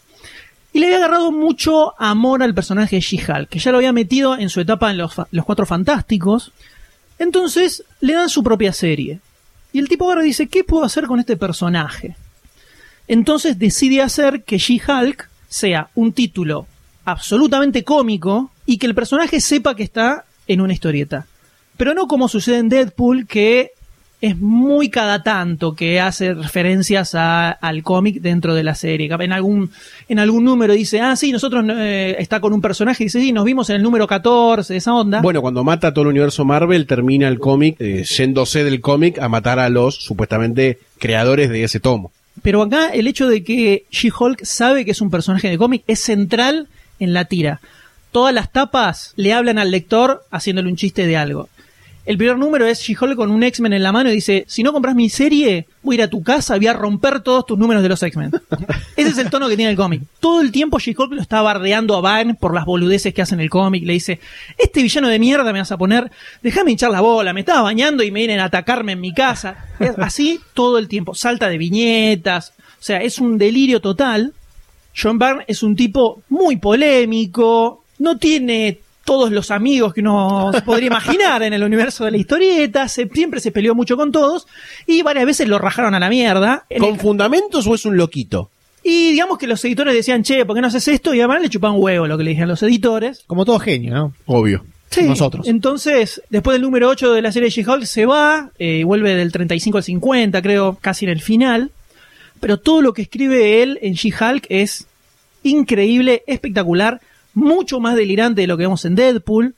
Y 0.74 0.80
le 0.80 0.86
había 0.86 0.98
agarrado 0.98 1.32
mucho 1.32 1.94
amor 1.98 2.42
al 2.42 2.52
personaje 2.52 2.96
de 2.96 3.00
She-Hulk, 3.00 3.48
que 3.48 3.60
ya 3.60 3.70
lo 3.70 3.78
había 3.78 3.92
metido 3.92 4.36
en 4.36 4.50
su 4.50 4.60
etapa 4.60 4.90
en 4.90 4.98
los, 4.98 5.14
los 5.30 5.44
Cuatro 5.44 5.66
Fantásticos. 5.66 6.52
Entonces, 7.18 7.84
le 8.00 8.12
dan 8.12 8.28
su 8.28 8.42
propia 8.42 8.72
serie. 8.72 9.20
Y 9.72 9.78
el 9.78 9.88
tipo 9.88 10.12
y 10.20 10.24
dice, 10.24 10.48
¿qué 10.48 10.64
puedo 10.64 10.84
hacer 10.84 11.06
con 11.06 11.20
este 11.20 11.36
personaje? 11.36 12.16
Entonces 13.08 13.58
decide 13.58 14.02
hacer 14.02 14.44
que 14.44 14.58
She-Hulk 14.58 15.28
sea 15.48 15.88
un 15.94 16.12
título 16.12 16.66
absolutamente 17.04 17.84
cómico 17.84 18.50
y 18.66 18.78
que 18.78 18.86
el 18.86 18.94
personaje 18.94 19.40
sepa 19.40 19.74
que 19.76 19.82
está 19.82 20.24
en 20.46 20.60
una 20.60 20.72
historieta. 20.72 21.26
Pero 21.76 21.94
no 21.94 22.06
como 22.06 22.28
sucede 22.28 22.58
en 22.58 22.68
Deadpool, 22.68 23.26
que 23.26 23.70
es 24.20 24.38
muy 24.38 24.88
cada 24.88 25.22
tanto 25.22 25.74
que 25.74 26.00
hace 26.00 26.32
referencias 26.32 27.14
a- 27.14 27.50
al 27.50 27.82
cómic 27.82 28.22
dentro 28.22 28.54
de 28.54 28.62
la 28.62 28.74
serie. 28.74 29.10
En 29.20 29.32
algún, 29.32 29.70
en 30.08 30.18
algún 30.18 30.44
número 30.44 30.72
dice, 30.72 31.00
ah, 31.00 31.14
sí, 31.14 31.30
nosotros 31.30 31.62
eh, 31.68 32.16
está 32.18 32.40
con 32.40 32.54
un 32.54 32.62
personaje 32.62 33.02
y 33.02 33.06
dice, 33.06 33.20
sí, 33.20 33.32
nos 33.32 33.44
vimos 33.44 33.68
en 33.68 33.76
el 33.76 33.82
número 33.82 34.06
14, 34.06 34.74
esa 34.76 34.94
onda. 34.94 35.20
Bueno, 35.20 35.42
cuando 35.42 35.62
mata 35.62 35.88
a 35.88 35.92
todo 35.92 36.02
el 36.04 36.08
universo 36.08 36.44
Marvel, 36.46 36.86
termina 36.86 37.28
el 37.28 37.38
cómic 37.38 37.76
eh, 37.80 38.04
yéndose 38.04 38.64
del 38.64 38.80
cómic 38.80 39.18
a 39.18 39.28
matar 39.28 39.58
a 39.58 39.68
los 39.68 39.96
supuestamente 39.96 40.78
creadores 40.98 41.50
de 41.50 41.64
ese 41.64 41.80
tomo. 41.80 42.10
Pero 42.40 42.62
acá 42.62 42.88
el 42.94 43.06
hecho 43.08 43.28
de 43.28 43.44
que 43.44 43.84
She-Hulk 43.90 44.42
sabe 44.44 44.84
que 44.86 44.92
es 44.92 45.00
un 45.02 45.10
personaje 45.10 45.50
de 45.50 45.58
cómic 45.58 45.82
es 45.86 46.00
central 46.00 46.68
en 46.98 47.12
la 47.12 47.24
tira. 47.26 47.60
Todas 48.12 48.32
las 48.32 48.52
tapas 48.52 49.12
le 49.16 49.32
hablan 49.32 49.58
al 49.58 49.70
lector 49.70 50.24
haciéndole 50.30 50.68
un 50.68 50.76
chiste 50.76 51.06
de 51.06 51.16
algo. 51.16 51.48
El 52.06 52.18
primer 52.18 52.36
número 52.36 52.66
es 52.66 52.80
She-Hulk 52.80 53.16
con 53.16 53.30
un 53.30 53.42
X-Men 53.42 53.72
en 53.72 53.82
la 53.82 53.90
mano 53.90 54.10
y 54.10 54.14
dice, 54.14 54.44
si 54.46 54.62
no 54.62 54.74
compras 54.74 54.94
mi 54.94 55.08
serie, 55.08 55.66
voy 55.82 55.94
a 55.94 55.96
ir 55.96 56.02
a 56.02 56.10
tu 56.10 56.22
casa 56.22 56.54
y 56.54 56.58
voy 56.58 56.66
a 56.66 56.74
romper 56.74 57.20
todos 57.20 57.46
tus 57.46 57.58
números 57.58 57.82
de 57.82 57.88
los 57.88 58.02
X-Men. 58.02 58.30
Ese 58.96 59.08
es 59.08 59.16
el 59.16 59.30
tono 59.30 59.48
que 59.48 59.56
tiene 59.56 59.70
el 59.70 59.76
cómic. 59.76 60.02
Todo 60.20 60.42
el 60.42 60.52
tiempo 60.52 60.78
She-Hulk 60.78 61.12
lo 61.12 61.22
está 61.22 61.40
bardeando 61.40 61.96
a 61.96 62.02
Van 62.02 62.36
por 62.36 62.54
las 62.54 62.66
boludeces 62.66 63.14
que 63.14 63.22
hace 63.22 63.34
en 63.34 63.40
el 63.40 63.48
cómic. 63.48 63.84
Le 63.84 63.94
dice, 63.94 64.20
este 64.58 64.82
villano 64.82 65.08
de 65.08 65.18
mierda 65.18 65.50
me 65.54 65.60
vas 65.60 65.72
a 65.72 65.78
poner, 65.78 66.10
déjame 66.42 66.72
hinchar 66.72 66.90
la 66.90 67.00
bola, 67.00 67.32
me 67.32 67.40
estaba 67.40 67.62
bañando 67.62 68.02
y 68.02 68.10
me 68.10 68.20
vienen 68.20 68.40
a 68.40 68.44
atacarme 68.44 68.92
en 68.92 69.00
mi 69.00 69.14
casa. 69.14 69.64
Es 69.80 69.98
así 69.98 70.40
todo 70.52 70.76
el 70.76 70.88
tiempo. 70.88 71.14
Salta 71.14 71.48
de 71.48 71.56
viñetas. 71.56 72.52
O 72.58 72.82
sea, 72.84 72.98
es 72.98 73.18
un 73.18 73.38
delirio 73.38 73.80
total. 73.80 74.34
John 74.96 75.18
Byrne 75.18 75.44
es 75.46 75.62
un 75.62 75.74
tipo 75.76 76.22
muy 76.28 76.56
polémico, 77.08 77.82
no 77.98 78.18
tiene 78.18 78.78
todos 79.04 79.30
los 79.30 79.50
amigos 79.50 79.92
que 79.92 80.00
uno 80.00 80.50
podría 80.64 80.86
imaginar 80.86 81.42
en 81.42 81.52
el 81.52 81.62
universo 81.62 82.04
de 82.04 82.12
la 82.12 82.16
historieta, 82.16 82.88
se- 82.88 83.08
siempre 83.08 83.40
se 83.40 83.50
peleó 83.52 83.74
mucho 83.74 83.96
con 83.96 84.10
todos 84.12 84.46
y 84.86 85.02
varias 85.02 85.26
veces 85.26 85.48
lo 85.48 85.58
rajaron 85.58 85.94
a 85.94 86.00
la 86.00 86.08
mierda. 86.08 86.64
En 86.70 86.80
¿Con 86.80 86.94
el- 86.94 87.00
fundamentos 87.00 87.66
o 87.66 87.74
es 87.74 87.84
un 87.84 87.96
loquito? 87.96 88.50
y 88.86 89.12
digamos 89.12 89.38
que 89.38 89.46
los 89.46 89.64
editores 89.64 89.94
decían, 89.94 90.22
che, 90.22 90.44
¿por 90.44 90.54
qué 90.54 90.60
no 90.60 90.66
haces 90.68 90.86
esto? 90.88 91.14
Y 91.14 91.18
además 91.20 91.40
le 91.40 91.48
chupaban 91.48 91.78
huevo 91.80 92.06
lo 92.06 92.18
que 92.18 92.24
le 92.24 92.30
dijeron 92.30 92.50
los 92.50 92.62
editores. 92.62 93.24
Como 93.26 93.46
todo 93.46 93.58
genio, 93.58 93.94
¿no? 93.94 94.12
Obvio. 94.26 94.62
Sí, 94.90 95.04
Nosotros. 95.04 95.48
Entonces, 95.48 96.20
después 96.28 96.54
del 96.54 96.60
número 96.62 96.90
8 96.90 97.14
de 97.14 97.22
la 97.22 97.32
serie 97.32 97.48
She-Hulk 97.48 97.84
se 97.84 98.04
va, 98.04 98.50
eh, 98.58 98.84
vuelve 98.84 99.14
del 99.14 99.32
35 99.32 99.78
al 99.78 99.84
50, 99.84 100.42
creo, 100.42 100.76
casi 100.82 101.06
en 101.06 101.12
el 101.12 101.22
final. 101.22 101.70
Pero 102.44 102.58
todo 102.58 102.82
lo 102.82 102.92
que 102.92 103.00
escribe 103.00 103.62
él 103.62 103.78
en 103.80 103.94
She-Hulk 103.94 104.44
es 104.50 104.86
increíble, 105.42 106.22
espectacular, 106.26 107.00
mucho 107.32 107.80
más 107.80 107.96
delirante 107.96 108.42
de 108.42 108.46
lo 108.46 108.58
que 108.58 108.64
vemos 108.64 108.84
en 108.84 108.94
Deadpool. 108.94 109.54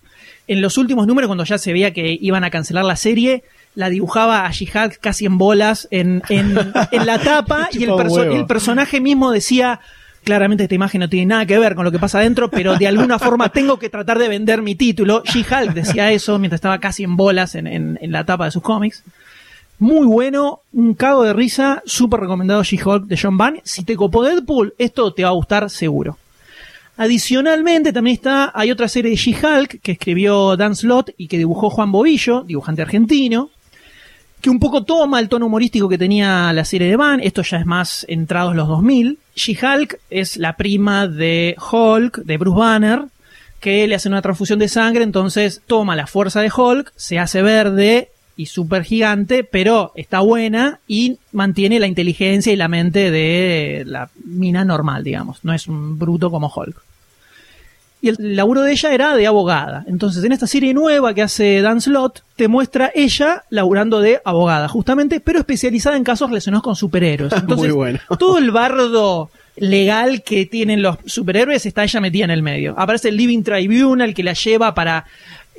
En 0.47 0.61
los 0.61 0.79
últimos 0.79 1.09
números, 1.09 1.27
cuando 1.27 1.43
ya 1.43 1.59
se 1.59 1.73
veía 1.73 1.93
que 1.93 2.17
iban 2.21 2.45
a 2.45 2.51
cancelar 2.51 2.85
la 2.85 2.95
serie, 2.95 3.43
la 3.75 3.91
dibujaba 3.91 4.47
a 4.47 4.53
She-Hulk 4.53 5.01
casi 5.01 5.27
en 5.27 5.37
bolas 5.37 5.89
en, 5.91 6.23
en, 6.29 6.57
en 6.93 7.07
la 7.07 7.19
tapa 7.19 7.69
y 7.73 7.83
el, 7.83 7.91
perso- 7.91 8.47
personaje 8.47 9.01
mismo 9.01 9.33
decía, 9.33 9.81
claramente 10.23 10.63
esta 10.63 10.77
imagen 10.77 11.01
no 11.01 11.09
tiene 11.09 11.27
nada 11.27 11.45
que 11.47 11.59
ver 11.59 11.75
con 11.75 11.85
lo 11.85 11.91
que 11.91 11.99
pasa 11.99 12.19
adentro, 12.21 12.51
pero 12.51 12.77
de 12.77 12.87
alguna 12.87 13.19
forma 13.19 13.49
tengo 13.49 13.81
que 13.81 13.89
tratar 13.91 14.21
de 14.21 14.29
vender 14.29 14.63
mi 14.63 14.77
título. 14.77 15.25
She-Hulk 15.25 15.75
decía 15.75 16.13
eso 16.13 16.39
mientras 16.39 16.59
estaba 16.59 16.79
casi 16.79 17.03
en 17.03 17.17
bolas 17.17 17.57
en, 17.57 17.67
en- 17.67 17.99
en 18.01 18.13
la 18.13 18.25
tapa 18.25 18.45
de 18.45 18.53
sus 18.53 18.63
cómics. 18.63 19.03
Muy 19.79 20.07
bueno, 20.07 20.61
un 20.73 20.95
cago 20.95 21.23
de 21.23 21.35
risa, 21.35 21.83
súper 21.85 22.21
recomendado 22.21 22.63
She-Hulk 22.63 23.05
de 23.05 23.19
John 23.21 23.37
Byrne. 23.37 23.61
Si 23.63 23.85
te 23.85 23.95
copó 23.95 24.23
Deadpool, 24.23 24.75
esto 24.79 25.13
te 25.13 25.23
va 25.23 25.29
a 25.29 25.35
gustar 25.35 25.69
seguro. 25.69 26.17
Adicionalmente, 26.97 27.93
también 27.93 28.15
está, 28.15 28.53
hay 28.55 28.71
otra 28.71 28.89
serie 28.89 29.11
de 29.11 29.19
She-Hulk 29.19 29.83
que 29.83 29.93
escribió 29.93 30.57
Dan 30.57 30.75
Slott 30.75 31.11
y 31.19 31.29
que 31.29 31.37
dibujó 31.37 31.69
Juan 31.69 31.93
Bobillo, 31.93 32.43
dibujante 32.43 32.81
argentino, 32.81 33.51
que 34.41 34.49
un 34.49 34.59
poco 34.59 34.85
toma 34.85 35.21
el 35.21 35.29
tono 35.29 35.45
humorístico 35.45 35.91
que 35.91 35.99
tenía 35.99 36.51
la 36.55 36.65
serie 36.65 36.89
de 36.89 36.97
Van, 36.97 37.21
esto 37.21 37.43
ya 37.43 37.59
es 37.59 37.67
más 37.67 38.07
entrados 38.09 38.57
los 38.57 38.69
2000. 38.69 39.19
She-Hulk 39.35 40.01
es 40.09 40.39
la 40.39 40.57
prima 40.57 41.07
de 41.07 41.55
Hulk, 41.71 42.25
de 42.25 42.39
Bruce 42.39 42.59
Banner, 42.59 43.03
que 43.61 43.87
le 43.87 43.95
hacen 43.95 44.13
una 44.13 44.23
transfusión 44.23 44.59
de 44.59 44.69
sangre, 44.69 45.05
entonces 45.05 45.61
toma 45.67 45.97
la 45.97 46.07
fuerza 46.07 46.41
de 46.41 46.51
Hulk, 46.55 46.95
se 46.97 47.19
hace 47.19 47.43
verde 47.43 48.09
y 48.37 48.47
súper 48.47 48.85
gigante, 48.85 49.45
pero 49.45 49.93
está 49.95 50.21
buena 50.21 50.81
y 50.87 51.19
mantiene 51.33 51.81
la 51.81 51.87
inteligencia 51.87 52.53
y 52.53 52.57
la 52.57 52.69
mente 52.69 53.11
de 53.11 53.85
la 53.87 54.11
mina 54.25 54.65
normal, 54.65 55.05
digamos. 55.05 55.43
No 55.43 55.55
es 55.55 55.67
un 55.67 55.99
bruto 55.99 56.31
como 56.31 56.53
Hulk. 56.55 56.77
Y 58.03 58.11
el 58.11 58.37
laburo 58.37 58.61
de 58.61 58.73
ella 58.73 58.93
era 58.93 59.17
de 59.17 59.27
abogada. 59.27 59.85
Entonces, 59.89 60.23
en 60.23 60.33
esta 60.33 60.47
serie 60.47 60.75
nueva 60.75 61.15
que 61.15 61.23
hace 61.23 61.63
Dan 61.63 61.81
Slott, 61.81 62.21
te 62.37 62.47
muestra 62.47 62.93
ella 62.95 63.45
laburando 63.49 64.01
de 64.01 64.21
abogada, 64.23 64.69
justamente, 64.69 65.19
pero 65.21 65.39
especializada 65.39 65.97
en 65.97 66.05
casos 66.05 66.29
relacionados 66.29 66.63
con 66.63 66.77
superhéroes. 66.77 67.33
Entonces, 67.37 67.69
Muy 67.69 67.75
bueno. 67.75 67.99
todo 68.19 68.37
el 68.37 68.51
bardo 68.51 69.31
legal 69.57 70.23
que 70.23 70.45
tienen 70.45 70.83
los 70.83 70.99
superhéroes 71.07 71.65
está 71.65 71.85
ella 71.85 72.01
metida 72.01 72.25
en 72.25 72.31
el 72.31 72.43
medio. 72.43 72.75
Aparece 72.79 73.09
el 73.09 73.17
Living 73.17 73.43
Tribunal 73.43 74.13
que 74.13 74.23
la 74.23 74.35
lleva 74.35 74.75
para 74.75 75.07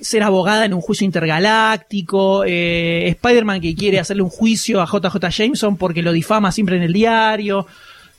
ser 0.02 0.24
abogada 0.24 0.66
en 0.66 0.74
un 0.74 0.82
juicio 0.82 1.06
intergaláctico, 1.06 2.44
eh, 2.46 3.08
Spider-Man 3.10 3.62
que 3.62 3.76
quiere 3.76 4.00
hacerle 4.00 4.24
un 4.24 4.30
juicio 4.30 4.82
a 4.82 4.86
JJ 4.86 5.30
Jameson 5.30 5.78
porque 5.78 6.02
lo 6.02 6.12
difama 6.12 6.52
siempre 6.52 6.78
en 6.78 6.84
el 6.84 6.94
diario, 6.94 7.66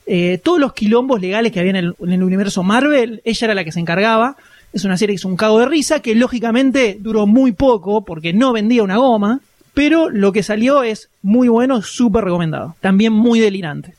eh, 0.07 0.41
todos 0.43 0.59
los 0.59 0.73
quilombos 0.73 1.21
legales 1.21 1.53
que 1.53 1.61
había 1.61 1.71
en 1.71 1.77
el, 1.77 1.95
en 2.01 2.13
el 2.13 2.23
universo 2.23 2.63
Marvel, 2.63 3.21
ella 3.25 3.45
era 3.45 3.55
la 3.55 3.63
que 3.63 3.73
se 3.73 3.81
encargaba. 3.81 4.37
Es 4.73 4.85
una 4.85 4.97
serie 4.97 5.15
que 5.15 5.19
es 5.19 5.25
un 5.25 5.37
cago 5.37 5.61
de 5.61 5.67
risa, 5.67 6.01
que 6.01 6.15
lógicamente 6.15 6.97
duró 6.99 7.27
muy 7.27 7.53
poco 7.53 8.05
porque 8.05 8.33
no 8.33 8.53
vendía 8.53 8.83
una 8.83 8.97
goma, 8.97 9.41
pero 9.75 10.09
lo 10.09 10.33
que 10.33 10.43
salió 10.43 10.83
es 10.83 11.11
muy 11.23 11.49
bueno, 11.49 11.83
súper 11.83 12.25
recomendado. 12.25 12.75
También 12.81 13.13
muy 13.13 13.39
delirante. 13.39 13.95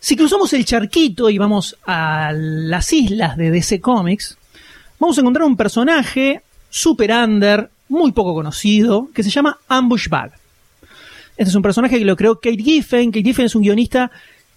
Si 0.00 0.16
cruzamos 0.16 0.52
el 0.52 0.64
charquito 0.64 1.30
y 1.30 1.38
vamos 1.38 1.76
a 1.84 2.32
las 2.32 2.92
islas 2.92 3.36
de 3.36 3.50
DC 3.50 3.80
Comics, 3.80 4.36
vamos 4.98 5.16
a 5.16 5.22
encontrar 5.22 5.46
un 5.46 5.56
personaje 5.56 6.42
super 6.70 7.10
under, 7.10 7.70
muy 7.88 8.12
poco 8.12 8.34
conocido, 8.34 9.08
que 9.14 9.22
se 9.22 9.30
llama 9.30 9.58
Ambush 9.68 10.08
Bag. 10.08 10.32
Este 11.36 11.50
es 11.50 11.54
un 11.54 11.62
personaje 11.62 11.98
que 11.98 12.04
lo 12.04 12.16
creó 12.16 12.36
Kate 12.36 12.62
Giffen. 12.62 13.10
Kate 13.10 13.22
Giffen 13.22 13.46
es 13.46 13.54
un 13.54 13.62
guionista 13.62 14.10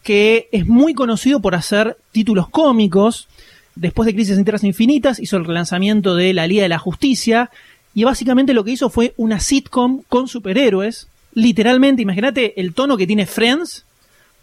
que 0.03 0.49
es 0.51 0.65
muy 0.67 0.93
conocido 0.93 1.39
por 1.39 1.55
hacer 1.55 1.97
títulos 2.11 2.49
cómicos. 2.49 3.27
Después 3.75 4.07
de 4.07 4.13
Crisis 4.13 4.37
en 4.37 4.43
Tierras 4.43 4.63
Infinitas 4.63 5.19
hizo 5.19 5.37
el 5.37 5.45
relanzamiento 5.45 6.15
de 6.15 6.33
La 6.33 6.47
Liga 6.47 6.63
de 6.63 6.69
la 6.69 6.79
Justicia 6.79 7.51
y 7.93 8.03
básicamente 8.03 8.53
lo 8.53 8.63
que 8.63 8.71
hizo 8.71 8.89
fue 8.89 9.13
una 9.17 9.39
sitcom 9.39 10.01
con 10.09 10.27
superhéroes. 10.27 11.07
Literalmente, 11.33 12.01
imagínate 12.01 12.59
el 12.59 12.73
tono 12.73 12.97
que 12.97 13.07
tiene 13.07 13.25
Friends, 13.25 13.85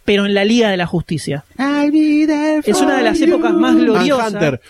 pero 0.04 0.24
en 0.24 0.32
la 0.32 0.44
Liga 0.44 0.70
de 0.70 0.76
la 0.76 0.86
Justicia. 0.86 1.44
Es 2.64 2.80
una 2.80 2.96
de 2.96 3.02
las 3.02 3.20
épocas 3.20 3.52
más 3.52 3.76
gloriosas. 3.76 4.32
Manhunter. 4.32 4.60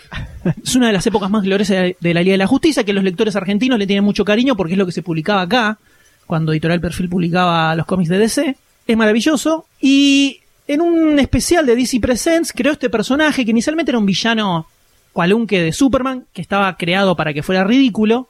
Es 0.63 0.75
una 0.75 0.87
de 0.87 0.93
las 0.93 1.05
épocas 1.07 1.29
más 1.29 1.43
gloriosas 1.43 1.93
de 1.99 2.13
la 2.13 2.21
Liga 2.21 2.33
de 2.33 2.37
la 2.37 2.47
Justicia, 2.47 2.83
que 2.83 2.93
los 2.93 3.03
lectores 3.03 3.35
argentinos 3.35 3.79
le 3.79 3.87
tienen 3.87 4.03
mucho 4.03 4.25
cariño 4.25 4.55
porque 4.55 4.73
es 4.73 4.79
lo 4.79 4.85
que 4.85 4.91
se 4.91 5.01
publicaba 5.01 5.41
acá, 5.41 5.77
cuando 6.25 6.51
Editorial 6.51 6.81
Perfil 6.81 7.09
publicaba 7.09 7.75
los 7.75 7.85
cómics 7.85 8.09
de 8.09 8.17
DC. 8.17 8.55
Es 8.87 8.97
maravilloso. 8.97 9.65
Y 9.81 10.39
en 10.67 10.81
un 10.81 11.19
especial 11.19 11.65
de 11.65 11.75
DC 11.75 11.99
Presents 11.99 12.53
creó 12.53 12.73
este 12.73 12.89
personaje 12.89 13.43
que 13.43 13.51
inicialmente 13.51 13.91
era 13.91 13.97
un 13.97 14.05
villano 14.05 14.67
cualunque 15.13 15.61
de 15.61 15.73
Superman, 15.73 16.25
que 16.33 16.41
estaba 16.41 16.75
creado 16.77 17.15
para 17.15 17.33
que 17.33 17.43
fuera 17.43 17.63
ridículo, 17.63 18.29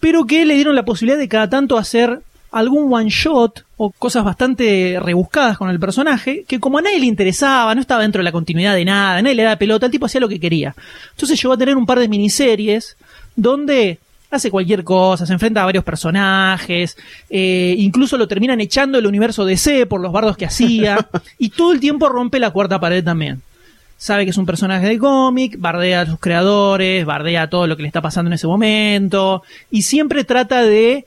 pero 0.00 0.26
que 0.26 0.46
le 0.46 0.54
dieron 0.54 0.74
la 0.74 0.84
posibilidad 0.84 1.18
de 1.18 1.28
cada 1.28 1.50
tanto 1.50 1.76
hacer 1.76 2.22
algún 2.50 2.92
one 2.92 3.08
shot 3.08 3.64
o 3.76 3.90
cosas 3.90 4.24
bastante 4.24 4.98
rebuscadas 5.00 5.56
con 5.56 5.70
el 5.70 5.80
personaje, 5.80 6.44
que 6.46 6.60
como 6.60 6.78
a 6.78 6.82
nadie 6.82 7.00
le 7.00 7.06
interesaba, 7.06 7.74
no 7.74 7.80
estaba 7.80 8.02
dentro 8.02 8.20
de 8.20 8.24
la 8.24 8.32
continuidad 8.32 8.74
de 8.74 8.84
nada, 8.84 9.16
a 9.16 9.22
nadie 9.22 9.36
le 9.36 9.44
daba 9.44 9.56
pelota, 9.56 9.86
el 9.86 9.92
tipo 9.92 10.06
hacía 10.06 10.20
lo 10.20 10.28
que 10.28 10.40
quería. 10.40 10.74
Entonces 11.12 11.40
llegó 11.40 11.54
a 11.54 11.58
tener 11.58 11.76
un 11.76 11.86
par 11.86 11.98
de 11.98 12.08
miniseries 12.08 12.96
donde 13.36 13.98
hace 14.30 14.50
cualquier 14.50 14.84
cosa, 14.84 15.26
se 15.26 15.32
enfrenta 15.32 15.62
a 15.62 15.64
varios 15.64 15.84
personajes, 15.84 16.96
eh, 17.28 17.74
incluso 17.78 18.16
lo 18.16 18.28
terminan 18.28 18.60
echando 18.60 18.98
del 18.98 19.06
universo 19.06 19.44
DC 19.44 19.86
por 19.86 20.00
los 20.00 20.12
bardos 20.12 20.36
que 20.36 20.46
hacía, 20.46 21.08
y 21.38 21.50
todo 21.50 21.72
el 21.72 21.80
tiempo 21.80 22.08
rompe 22.08 22.38
la 22.38 22.50
cuarta 22.50 22.78
pared 22.78 23.02
también 23.04 23.42
sabe 23.96 24.24
que 24.24 24.30
es 24.30 24.38
un 24.38 24.46
personaje 24.46 24.86
de 24.86 24.98
cómic, 24.98 25.56
bardea 25.58 26.00
a 26.00 26.06
sus 26.06 26.18
creadores, 26.18 27.04
bardea 27.04 27.50
todo 27.50 27.66
lo 27.66 27.76
que 27.76 27.82
le 27.82 27.88
está 27.88 28.00
pasando 28.00 28.30
en 28.30 28.32
ese 28.32 28.46
momento, 28.46 29.42
y 29.70 29.82
siempre 29.82 30.24
trata 30.24 30.62
de 30.62 31.04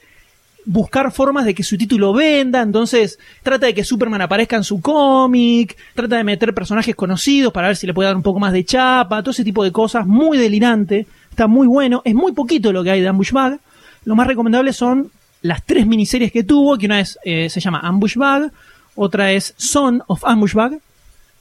buscar 0.66 1.12
formas 1.12 1.46
de 1.46 1.54
que 1.54 1.64
su 1.64 1.78
título 1.78 2.14
venda, 2.14 2.62
entonces 2.62 3.20
trata 3.42 3.66
de 3.66 3.74
que 3.74 3.84
Superman 3.84 4.22
aparezca 4.22 4.56
en 4.56 4.64
su 4.64 4.82
cómic, 4.82 5.78
trata 5.94 6.18
de 6.18 6.24
meter 6.24 6.54
personajes 6.54 6.96
conocidos 6.96 7.52
para 7.52 7.68
ver 7.68 7.78
si 7.78 7.88
le 7.88 7.94
puede 7.94 8.08
dar 8.08 8.16
un 8.16 8.24
poco 8.24 8.40
más 8.40 8.54
de 8.54 8.64
chapa, 8.64 9.22
todo 9.22 9.32
ese 9.32 9.44
tipo 9.44 9.64
de 9.64 9.72
cosas, 9.72 10.06
muy 10.06 10.38
delirante, 10.38 11.06
está 11.30 11.48
muy 11.48 11.68
bueno, 11.68 12.02
es 12.06 12.16
muy 12.16 12.32
poquito 12.32 12.72
lo 12.72 12.84
que 12.84 12.92
hay 12.92 13.02
de 13.02 13.08
Ambush 13.08 13.32
Bag, 13.32 13.60
lo 14.06 14.16
más 14.16 14.28
recomendable 14.28 14.74
son 14.74 15.12
las 15.42 15.64
tres 15.64 15.86
miniseries 15.86 16.32
que 16.32 16.44
tuvo, 16.44 16.78
que 16.78 16.86
una 16.86 17.00
es, 17.00 17.20
eh, 17.24 17.50
se 17.50 17.60
llama 17.60 17.80
Ambush 17.80 18.16
Bag, 18.16 18.52
otra 18.96 19.32
es 19.32 19.54
Son 19.58 20.02
of 20.08 20.24
Ambush 20.24 20.54
Bag, 20.54 20.80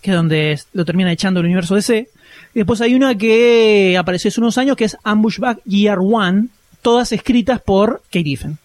que 0.01 0.11
es 0.11 0.17
donde 0.17 0.59
lo 0.73 0.85
termina 0.85 1.13
echando 1.13 1.41
el 1.41 1.47
universo 1.47 1.77
DC. 1.77 2.09
Y 2.55 2.59
después 2.59 2.81
hay 2.81 2.95
una 2.95 3.17
que 3.17 3.97
apareció 3.99 4.29
hace 4.29 4.41
unos 4.41 4.59
años 4.59 4.77
que 4.77 4.85
es 4.85 4.97
Ambush 5.05 5.39
Bag 5.39 5.63
Year 5.65 5.99
One, 6.01 6.49
todas 6.83 7.13
escritas 7.13 7.61
por 7.61 8.03
Kate. 8.11 8.57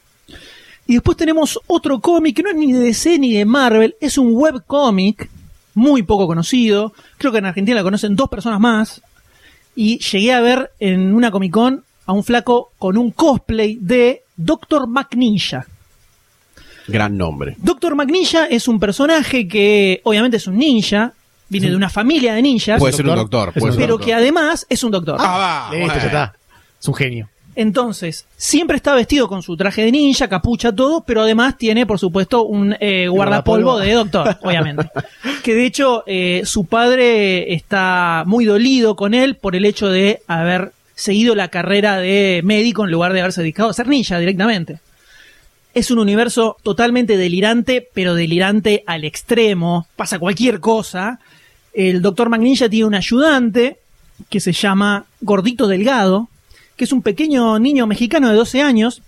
Y 0.87 0.93
después 0.93 1.17
tenemos 1.17 1.59
otro 1.67 1.99
cómic 1.99 2.35
que 2.37 2.43
no 2.43 2.49
es 2.49 2.55
ni 2.55 2.71
de 2.71 2.79
DC 2.79 3.19
ni 3.19 3.33
de 3.33 3.45
Marvel, 3.45 3.95
es 3.99 4.17
un 4.17 4.29
webcómic 4.33 5.29
muy 5.73 6.03
poco 6.03 6.27
conocido. 6.27 6.93
Creo 7.17 7.31
que 7.31 7.39
en 7.39 7.45
Argentina 7.45 7.75
la 7.75 7.83
conocen 7.83 8.15
dos 8.15 8.29
personas 8.29 8.59
más. 8.59 9.01
Y 9.75 9.99
llegué 9.99 10.33
a 10.33 10.39
ver 10.41 10.71
en 10.79 11.13
una 11.13 11.29
Comic 11.29 11.51
Con 11.53 11.83
a 12.05 12.13
un 12.13 12.23
flaco 12.23 12.71
con 12.79 12.97
un 12.97 13.11
cosplay 13.11 13.77
de 13.81 14.23
Doctor 14.37 14.87
McNinja. 14.87 15.67
Gran 16.87 17.17
nombre. 17.17 17.55
Doctor 17.59 17.95
McNinja 17.95 18.45
es 18.45 18.67
un 18.69 18.79
personaje 18.79 19.47
que 19.47 19.99
obviamente 20.05 20.37
es 20.37 20.47
un 20.47 20.57
ninja, 20.57 21.11
viene 21.49 21.69
de 21.69 21.75
una 21.75 21.89
familia 21.89 22.33
de 22.33 22.41
ninjas, 22.41 22.79
Puede 22.79 22.93
ser 22.93 23.05
un 23.05 23.15
doctor? 23.15 23.29
doctor. 23.29 23.49
Es 23.49 23.59
puede 23.61 23.71
un 23.73 23.75
ser 23.75 23.81
un 23.81 23.85
pero 23.85 23.93
doctor. 23.97 24.05
que 24.07 24.13
además 24.13 24.65
es 24.69 24.83
un 24.85 24.91
doctor. 24.91 25.17
Ah, 25.19 25.37
va, 25.37 25.69
Listo, 25.75 25.85
bueno. 25.85 25.99
ya 26.01 26.05
está. 26.07 26.35
Es 26.81 26.87
un 26.87 26.95
genio. 26.95 27.29
Entonces, 27.59 28.27
siempre 28.37 28.77
está 28.77 28.93
vestido 28.93 29.27
con 29.27 29.41
su 29.41 29.57
traje 29.57 29.81
de 29.81 29.91
ninja, 29.91 30.27
capucha, 30.27 30.71
todo, 30.71 31.01
pero 31.01 31.23
además 31.23 31.57
tiene, 31.57 31.87
por 31.87 31.97
supuesto, 31.97 32.43
un 32.43 32.75
eh, 32.79 33.07
guardapolvo 33.07 33.79
de 33.79 33.93
doctor, 33.93 34.37
obviamente. 34.43 34.91
Que 35.43 35.55
de 35.55 35.65
hecho, 35.65 36.03
eh, 36.05 36.43
su 36.45 36.65
padre 36.65 37.55
está 37.55 38.25
muy 38.27 38.45
dolido 38.45 38.95
con 38.95 39.15
él 39.15 39.37
por 39.37 39.55
el 39.55 39.65
hecho 39.65 39.89
de 39.89 40.21
haber 40.27 40.71
seguido 40.93 41.33
la 41.33 41.47
carrera 41.47 41.97
de 41.97 42.41
médico 42.43 42.85
en 42.85 42.91
lugar 42.91 43.11
de 43.11 43.21
haberse 43.21 43.41
dedicado 43.41 43.71
a 43.71 43.73
ser 43.73 43.87
ninja 43.87 44.19
directamente. 44.19 44.77
Es 45.73 45.89
un 45.89 45.97
universo 45.97 46.57
totalmente 46.61 47.17
delirante, 47.17 47.89
pero 47.91 48.13
delirante 48.13 48.83
al 48.85 49.03
extremo. 49.03 49.87
Pasa 49.95 50.19
cualquier 50.19 50.59
cosa. 50.59 51.19
El 51.73 52.03
doctor 52.03 52.29
Magninja 52.29 52.69
tiene 52.69 52.85
un 52.85 52.93
ayudante 52.93 53.79
que 54.29 54.39
se 54.39 54.51
llama 54.51 55.05
Gordito 55.21 55.67
Delgado, 55.67 56.29
que 56.77 56.85
es 56.85 56.93
un 56.93 57.01
pequeño 57.01 57.59
niño 57.59 57.87
mexicano 57.87 58.29
de 58.29 58.35
12 58.35 58.61
años 58.61 59.01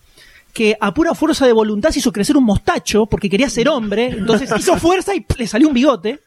que 0.54 0.76
a 0.80 0.94
pura 0.94 1.14
fuerza 1.14 1.46
de 1.46 1.54
voluntad 1.54 1.92
se 1.92 2.00
hizo 2.00 2.12
crecer 2.12 2.36
un 2.36 2.44
mostacho 2.44 3.06
porque 3.06 3.30
quería 3.30 3.50
ser 3.50 3.70
hombre, 3.70 4.08
entonces 4.08 4.52
hizo 4.58 4.78
fuerza 4.78 5.16
y 5.16 5.26
le 5.38 5.48
salió 5.48 5.68
un 5.68 5.74
bigote. 5.74 6.20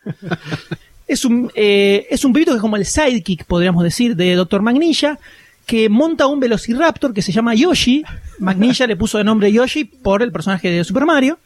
Es 1.06 1.24
un, 1.24 1.50
eh, 1.54 2.06
es 2.08 2.24
un 2.24 2.32
pibito 2.32 2.52
que 2.52 2.56
es 2.56 2.62
como 2.62 2.76
el 2.76 2.86
sidekick, 2.86 3.44
podríamos 3.44 3.82
decir, 3.82 4.16
de 4.16 4.34
Doctor 4.34 4.62
Magninja, 4.62 5.18
que 5.66 5.88
monta 5.88 6.26
un 6.26 6.40
velociraptor 6.40 7.12
que 7.12 7.20
se 7.20 7.32
llama 7.32 7.54
Yoshi. 7.54 8.04
Magninja 8.38 8.86
le 8.86 8.96
puso 8.96 9.18
de 9.18 9.24
nombre 9.24 9.52
Yoshi 9.52 9.84
por 9.84 10.22
el 10.22 10.32
personaje 10.32 10.70
de 10.70 10.84
Super 10.84 11.04
Mario. 11.04 11.38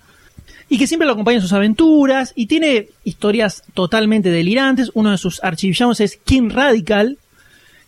y 0.68 0.78
que 0.78 0.86
siempre 0.86 1.06
lo 1.06 1.12
acompaña 1.12 1.36
en 1.36 1.42
sus 1.42 1.52
aventuras 1.52 2.32
y 2.34 2.46
tiene 2.46 2.88
historias 3.04 3.62
totalmente 3.72 4.30
delirantes. 4.30 4.90
Uno 4.94 5.10
de 5.10 5.18
sus 5.18 5.42
archivillanos 5.42 6.00
es 6.00 6.16
King 6.16 6.50
Radical, 6.50 7.18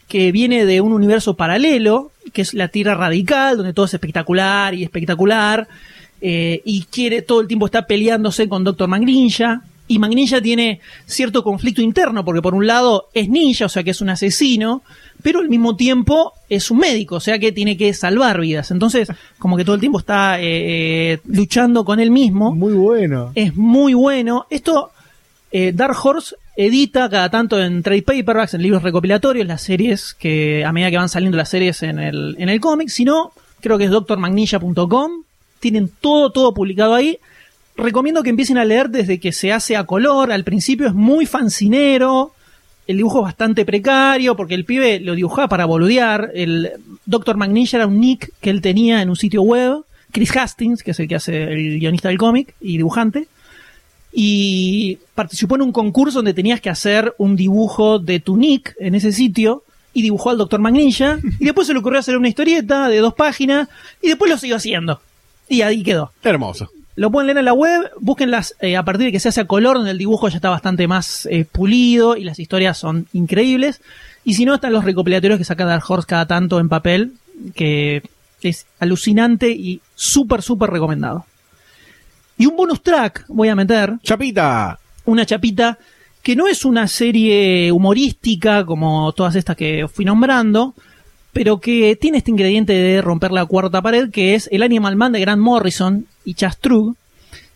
que 0.08 0.32
viene 0.32 0.64
de 0.64 0.80
un 0.80 0.92
universo 0.92 1.34
paralelo, 1.34 2.10
que 2.32 2.42
es 2.42 2.54
la 2.54 2.68
Tierra 2.68 2.94
Radical, 2.94 3.58
donde 3.58 3.72
todo 3.72 3.86
es 3.86 3.94
espectacular 3.94 4.74
y 4.74 4.82
espectacular, 4.82 5.68
eh, 6.20 6.62
y 6.64 6.84
quiere 6.90 7.22
todo 7.22 7.40
el 7.40 7.46
tiempo 7.46 7.66
está 7.66 7.86
peleándose 7.86 8.48
con 8.48 8.64
Doctor 8.64 8.88
Magninja. 8.88 9.62
Y 9.90 9.98
Magninja 9.98 10.42
tiene 10.42 10.80
cierto 11.06 11.42
conflicto 11.42 11.80
interno, 11.80 12.24
porque 12.24 12.42
por 12.42 12.54
un 12.54 12.66
lado 12.66 13.08
es 13.14 13.28
ninja, 13.30 13.66
o 13.66 13.68
sea 13.70 13.82
que 13.82 13.92
es 13.92 14.02
un 14.02 14.10
asesino, 14.10 14.82
pero 15.22 15.40
al 15.40 15.48
mismo 15.48 15.76
tiempo 15.76 16.32
es 16.50 16.70
un 16.70 16.78
médico, 16.78 17.16
o 17.16 17.20
sea 17.20 17.38
que 17.38 17.52
tiene 17.52 17.76
que 17.78 17.94
salvar 17.94 18.40
vidas. 18.40 18.70
Entonces, 18.70 19.10
como 19.38 19.56
que 19.56 19.64
todo 19.64 19.74
el 19.74 19.80
tiempo 19.80 19.98
está 19.98 20.40
eh, 20.40 21.12
eh, 21.12 21.18
luchando 21.26 21.86
con 21.86 22.00
él 22.00 22.10
mismo. 22.10 22.54
Muy 22.54 22.74
bueno. 22.74 23.32
Es 23.34 23.56
muy 23.56 23.94
bueno. 23.94 24.46
Esto, 24.50 24.90
eh, 25.50 25.72
Dark 25.74 25.96
Horse 26.02 26.36
edita 26.56 27.08
cada 27.08 27.30
tanto 27.30 27.62
en 27.62 27.82
trade 27.82 28.02
paperbacks, 28.02 28.54
en 28.54 28.62
libros 28.62 28.82
recopilatorios, 28.82 29.46
las 29.46 29.62
series 29.62 30.14
que 30.14 30.64
a 30.64 30.72
medida 30.72 30.90
que 30.90 30.96
van 30.96 31.08
saliendo 31.08 31.38
las 31.38 31.48
series 31.48 31.82
en 31.82 31.98
el, 31.98 32.36
en 32.38 32.48
el 32.48 32.60
cómic. 32.60 32.88
Si 32.88 33.04
no, 33.04 33.32
creo 33.60 33.78
que 33.78 33.84
es 33.84 33.90
drmagninja.com. 33.90 35.22
Tienen 35.60 35.90
todo, 36.00 36.30
todo 36.30 36.52
publicado 36.54 36.94
ahí. 36.94 37.18
Recomiendo 37.76 38.22
que 38.22 38.30
empiecen 38.30 38.58
a 38.58 38.64
leer 38.64 38.90
desde 38.90 39.20
que 39.20 39.32
se 39.32 39.52
hace 39.52 39.76
a 39.76 39.84
color. 39.84 40.32
Al 40.32 40.44
principio 40.44 40.86
es 40.86 40.94
muy 40.94 41.26
fancinero. 41.26 42.32
El 42.86 42.96
dibujo 42.96 43.18
es 43.18 43.24
bastante 43.24 43.64
precario 43.64 44.34
porque 44.36 44.54
el 44.54 44.64
pibe 44.64 45.00
lo 45.00 45.14
dibujaba 45.14 45.48
para 45.48 45.64
boludear. 45.64 46.30
El 46.34 46.72
Dr. 47.06 47.36
Magninja 47.36 47.76
era 47.76 47.86
un 47.86 48.00
nick 48.00 48.32
que 48.40 48.50
él 48.50 48.60
tenía 48.60 49.00
en 49.00 49.10
un 49.10 49.16
sitio 49.16 49.42
web. 49.42 49.84
Chris 50.10 50.34
Hastings, 50.36 50.82
que 50.82 50.92
es 50.92 51.00
el 51.00 51.06
que 51.06 51.16
hace 51.16 51.42
el 51.44 51.78
guionista 51.78 52.08
del 52.08 52.18
cómic 52.18 52.54
y 52.60 52.78
dibujante 52.78 53.28
y 54.12 54.98
participó 55.14 55.56
en 55.56 55.62
un 55.62 55.72
concurso 55.72 56.18
donde 56.18 56.34
tenías 56.34 56.60
que 56.60 56.70
hacer 56.70 57.14
un 57.18 57.36
dibujo 57.36 57.98
de 57.98 58.20
tu 58.20 58.36
nick 58.36 58.74
en 58.78 58.94
ese 58.94 59.12
sitio 59.12 59.62
y 59.92 60.02
dibujó 60.02 60.30
al 60.30 60.38
Dr. 60.38 60.60
Magninja 60.60 61.18
y 61.38 61.44
después 61.44 61.66
se 61.66 61.72
le 61.72 61.80
ocurrió 61.80 61.98
hacer 61.98 62.16
una 62.16 62.28
historieta 62.28 62.88
de 62.88 62.98
dos 62.98 63.14
páginas 63.14 63.68
y 64.02 64.08
después 64.08 64.30
lo 64.30 64.38
siguió 64.38 64.56
haciendo 64.56 65.00
y 65.48 65.62
ahí 65.62 65.82
quedó. 65.82 66.12
Hermoso. 66.22 66.70
Lo 66.96 67.12
pueden 67.12 67.28
leer 67.28 67.38
en 67.38 67.44
la 67.44 67.52
web, 67.52 67.92
búsquenlas 68.00 68.56
eh, 68.60 68.76
a 68.76 68.82
partir 68.82 69.06
de 69.06 69.12
que 69.12 69.20
se 69.20 69.28
hace 69.28 69.42
a 69.42 69.46
color, 69.46 69.76
donde 69.76 69.92
el 69.92 69.98
dibujo 69.98 70.28
ya 70.28 70.36
está 70.36 70.50
bastante 70.50 70.88
más 70.88 71.26
eh, 71.26 71.44
pulido 71.44 72.16
y 72.16 72.24
las 72.24 72.40
historias 72.40 72.76
son 72.76 73.06
increíbles. 73.12 73.80
Y 74.24 74.34
si 74.34 74.44
no, 74.44 74.54
están 74.54 74.72
los 74.72 74.84
recopilatorios 74.84 75.38
que 75.38 75.44
saca 75.44 75.64
Dark 75.64 75.84
Horse 75.88 76.08
cada 76.08 76.26
tanto 76.26 76.58
en 76.58 76.68
papel, 76.68 77.12
que 77.54 78.02
es 78.42 78.66
alucinante 78.80 79.50
y 79.50 79.80
súper, 79.94 80.42
súper 80.42 80.70
recomendado. 80.70 81.24
Y 82.38 82.46
un 82.46 82.56
bonus 82.56 82.82
track 82.82 83.24
voy 83.28 83.48
a 83.48 83.56
meter, 83.56 83.94
Chapita. 84.02 84.78
una 85.04 85.26
chapita 85.26 85.76
que 86.22 86.36
no 86.36 86.46
es 86.46 86.64
una 86.64 86.86
serie 86.86 87.72
humorística 87.72 88.64
como 88.64 89.12
todas 89.12 89.34
estas 89.34 89.56
que 89.56 89.86
fui 89.92 90.04
nombrando, 90.04 90.74
pero 91.32 91.58
que 91.58 91.96
tiene 91.96 92.18
este 92.18 92.30
ingrediente 92.30 92.72
de 92.72 93.02
romper 93.02 93.32
la 93.32 93.44
cuarta 93.44 93.82
pared, 93.82 94.10
que 94.10 94.34
es 94.34 94.48
el 94.52 94.62
Animal 94.62 94.94
Man 94.94 95.12
de 95.12 95.20
Grant 95.20 95.42
Morrison 95.42 96.06
y 96.24 96.34
Chas 96.34 96.58
Trug. 96.58 96.94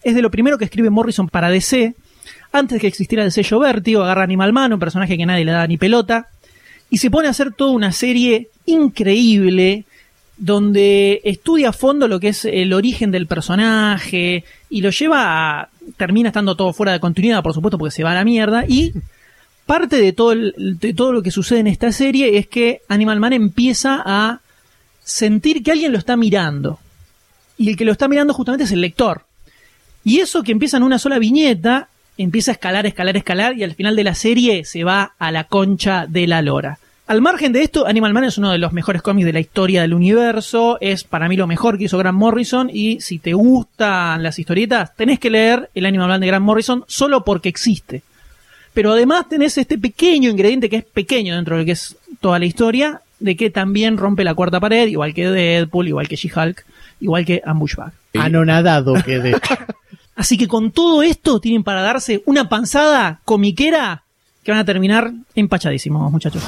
Es 0.02 0.16
de 0.16 0.22
lo 0.22 0.30
primero 0.30 0.58
que 0.58 0.64
escribe 0.64 0.90
Morrison 0.90 1.28
para 1.28 1.50
DC. 1.50 1.94
Antes 2.50 2.76
de 2.76 2.80
que 2.80 2.86
existiera 2.88 3.24
el 3.24 3.30
sello 3.30 3.60
Vértigo, 3.60 4.02
agarra 4.02 4.24
Animal 4.24 4.52
Man, 4.52 4.72
un 4.72 4.80
personaje 4.80 5.16
que 5.16 5.26
nadie 5.26 5.44
le 5.44 5.52
da 5.52 5.66
ni 5.66 5.76
pelota, 5.76 6.28
y 6.90 6.98
se 6.98 7.10
pone 7.10 7.28
a 7.28 7.30
hacer 7.30 7.52
toda 7.52 7.70
una 7.70 7.92
serie 7.92 8.48
increíble 8.66 9.84
donde 10.44 11.20
estudia 11.22 11.68
a 11.68 11.72
fondo 11.72 12.08
lo 12.08 12.18
que 12.18 12.28
es 12.28 12.44
el 12.44 12.72
origen 12.72 13.12
del 13.12 13.28
personaje 13.28 14.44
y 14.68 14.80
lo 14.80 14.90
lleva 14.90 15.60
a... 15.60 15.68
termina 15.96 16.30
estando 16.30 16.56
todo 16.56 16.72
fuera 16.72 16.90
de 16.92 16.98
continuidad, 16.98 17.42
por 17.44 17.54
supuesto, 17.54 17.78
porque 17.78 17.94
se 17.94 18.02
va 18.02 18.10
a 18.10 18.14
la 18.14 18.24
mierda 18.24 18.64
y 18.66 18.92
parte 19.66 19.96
de 19.98 20.12
todo, 20.12 20.32
el- 20.32 20.54
de 20.80 20.92
todo 20.94 21.12
lo 21.12 21.22
que 21.22 21.30
sucede 21.30 21.60
en 21.60 21.68
esta 21.68 21.92
serie 21.92 22.38
es 22.38 22.48
que 22.48 22.82
Animal 22.88 23.20
Man 23.20 23.32
empieza 23.34 24.02
a 24.04 24.40
sentir 25.04 25.62
que 25.62 25.70
alguien 25.70 25.92
lo 25.92 25.98
está 25.98 26.16
mirando 26.16 26.80
y 27.56 27.68
el 27.68 27.76
que 27.76 27.84
lo 27.84 27.92
está 27.92 28.08
mirando 28.08 28.34
justamente 28.34 28.64
es 28.64 28.72
el 28.72 28.80
lector. 28.80 29.24
Y 30.04 30.18
eso 30.18 30.42
que 30.42 30.50
empieza 30.50 30.76
en 30.78 30.82
una 30.82 30.98
sola 30.98 31.20
viñeta, 31.20 31.88
empieza 32.18 32.50
a 32.50 32.54
escalar, 32.54 32.84
escalar, 32.86 33.16
escalar 33.16 33.56
y 33.56 33.62
al 33.62 33.74
final 33.76 33.94
de 33.94 34.02
la 34.02 34.16
serie 34.16 34.64
se 34.64 34.82
va 34.82 35.12
a 35.20 35.30
la 35.30 35.44
concha 35.44 36.06
de 36.08 36.26
la 36.26 36.42
lora. 36.42 36.78
Al 37.12 37.20
margen 37.20 37.52
de 37.52 37.62
esto, 37.62 37.86
Animal 37.86 38.14
Man 38.14 38.24
es 38.24 38.38
uno 38.38 38.52
de 38.52 38.56
los 38.56 38.72
mejores 38.72 39.02
cómics 39.02 39.26
de 39.26 39.34
la 39.34 39.40
historia 39.40 39.82
del 39.82 39.92
universo, 39.92 40.78
es 40.80 41.04
para 41.04 41.28
mí 41.28 41.36
lo 41.36 41.46
mejor 41.46 41.76
que 41.76 41.84
hizo 41.84 41.98
Grant 41.98 42.16
Morrison 42.16 42.70
y 42.72 43.02
si 43.02 43.18
te 43.18 43.34
gustan 43.34 44.22
las 44.22 44.38
historietas, 44.38 44.96
tenés 44.96 45.18
que 45.18 45.28
leer 45.28 45.68
el 45.74 45.84
Animal 45.84 46.08
Man 46.08 46.22
de 46.22 46.28
Grant 46.28 46.46
Morrison 46.46 46.86
solo 46.88 47.22
porque 47.22 47.50
existe. 47.50 48.02
Pero 48.72 48.92
además 48.92 49.28
tenés 49.28 49.58
este 49.58 49.76
pequeño 49.76 50.30
ingrediente 50.30 50.70
que 50.70 50.76
es 50.76 50.84
pequeño 50.86 51.36
dentro 51.36 51.56
de 51.56 51.60
lo 51.60 51.66
que 51.66 51.72
es 51.72 51.98
toda 52.20 52.38
la 52.38 52.46
historia, 52.46 53.02
de 53.20 53.36
que 53.36 53.50
también 53.50 53.98
rompe 53.98 54.24
la 54.24 54.32
cuarta 54.32 54.58
pared, 54.58 54.88
igual 54.88 55.12
que 55.12 55.28
Deadpool, 55.28 55.88
igual 55.88 56.08
que 56.08 56.16
She-Hulk, 56.16 56.64
igual 57.02 57.26
que 57.26 57.42
Ambushback. 57.44 57.92
Anonadado 58.18 58.94
quedé. 59.04 59.34
Así 60.16 60.38
que 60.38 60.48
con 60.48 60.70
todo 60.70 61.02
esto 61.02 61.40
tienen 61.40 61.62
para 61.62 61.82
darse 61.82 62.22
una 62.24 62.48
panzada 62.48 63.20
comiquera 63.26 64.04
que 64.42 64.50
van 64.50 64.60
a 64.60 64.64
terminar 64.64 65.12
empachadísimos, 65.34 66.10
muchachos. 66.10 66.42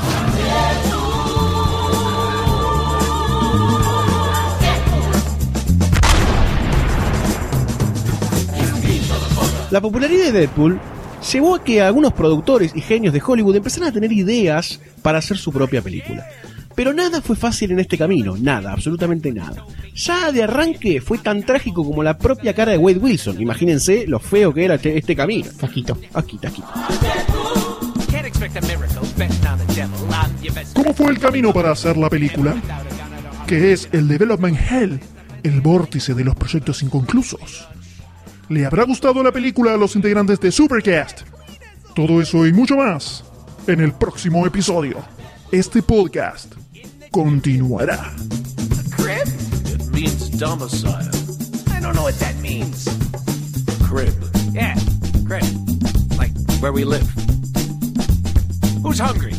La 9.75 9.81
popularidad 9.81 10.27
de 10.27 10.39
Deadpool 10.39 10.79
llevó 11.33 11.57
a 11.57 11.65
que 11.65 11.83
algunos 11.83 12.13
productores 12.13 12.71
y 12.77 12.81
genios 12.81 13.13
de 13.13 13.21
Hollywood 13.21 13.57
empezaran 13.57 13.89
a 13.89 13.93
tener 13.93 14.13
ideas 14.13 14.79
para 15.03 15.19
hacer 15.19 15.37
su 15.37 15.51
propia 15.51 15.83
película. 15.83 16.25
Pero 16.77 16.93
nada 16.93 17.21
fue 17.21 17.35
fácil 17.35 17.73
en 17.73 17.81
este 17.81 17.99
camino, 17.99 18.37
nada, 18.39 18.71
absolutamente 18.71 19.33
nada. 19.33 19.67
Ya 19.97 20.31
de 20.31 20.45
arranque 20.45 21.01
fue 21.01 21.19
tan 21.19 21.43
trágico 21.43 21.85
como 21.85 22.05
la 22.05 22.17
propia 22.17 22.55
cara 22.55 22.71
de 22.71 22.79
Wade 22.79 23.01
Wilson. 23.01 23.43
Imagínense 23.43 24.07
lo 24.07 24.21
feo 24.21 24.55
que 24.55 24.65
era 24.65 24.77
este, 24.77 24.97
este 24.97 25.17
camino. 25.17 25.51
Taquito. 25.59 25.99
Aquí, 26.13 26.39
aquí. 26.47 26.63
Can't 28.13 28.27
expect 28.27 28.57
a 28.57 28.61
miracle 28.61 29.01
betting 29.19 29.45
on 29.45 29.59
the 29.59 29.75
devil. 29.75 29.99
I'm 30.13 30.41
your 30.41 30.55
best 30.55 30.77
¿Cómo 30.77 30.95
fue 30.95 31.11
el 31.11 31.19
camino 31.19 31.53
para 31.53 31.73
hacer 31.73 31.97
la 31.97 32.09
película? 32.09 32.55
Que 33.49 33.73
es 33.73 33.89
el 33.91 34.07
Development 34.07 34.57
Hell, 34.71 35.01
el 35.43 35.61
vórtice 35.63 36.15
de 36.15 36.23
los 36.23 36.37
proyectos 36.37 36.81
inconclusos. 36.85 37.67
¿Le 38.49 38.67
habrá 38.67 38.85
gustado 38.85 39.23
la 39.23 39.33
película 39.33 39.73
a 39.73 39.77
los 39.77 39.97
integrantes 39.97 40.39
de 40.39 40.53
Supercast? 40.53 41.23
Todo 41.95 42.21
eso 42.21 42.47
y 42.47 42.53
mucho 42.53 42.77
más 42.77 43.25
en 43.67 43.81
el 43.81 43.93
próximo 43.93 44.47
episodio. 44.47 44.99
Este 45.51 45.83
podcast 45.83 46.53
continuará. 47.11 48.13
Crib? 48.97 49.27
It 49.73 49.87
means 49.93 50.31
domicile. 50.39 51.09
I 51.69 51.81
don't 51.81 51.95
know 51.95 52.05
what 52.05 52.15
that 52.19 52.35
means. 52.43 52.87
Crib. 53.89 54.13
Yeah, 54.53 54.75
crib. 55.27 55.45
Like 56.19 56.33
where 56.61 56.73
we 56.73 56.85
live. 56.85 57.07
Who's 58.83 59.01
hungry? 59.01 59.35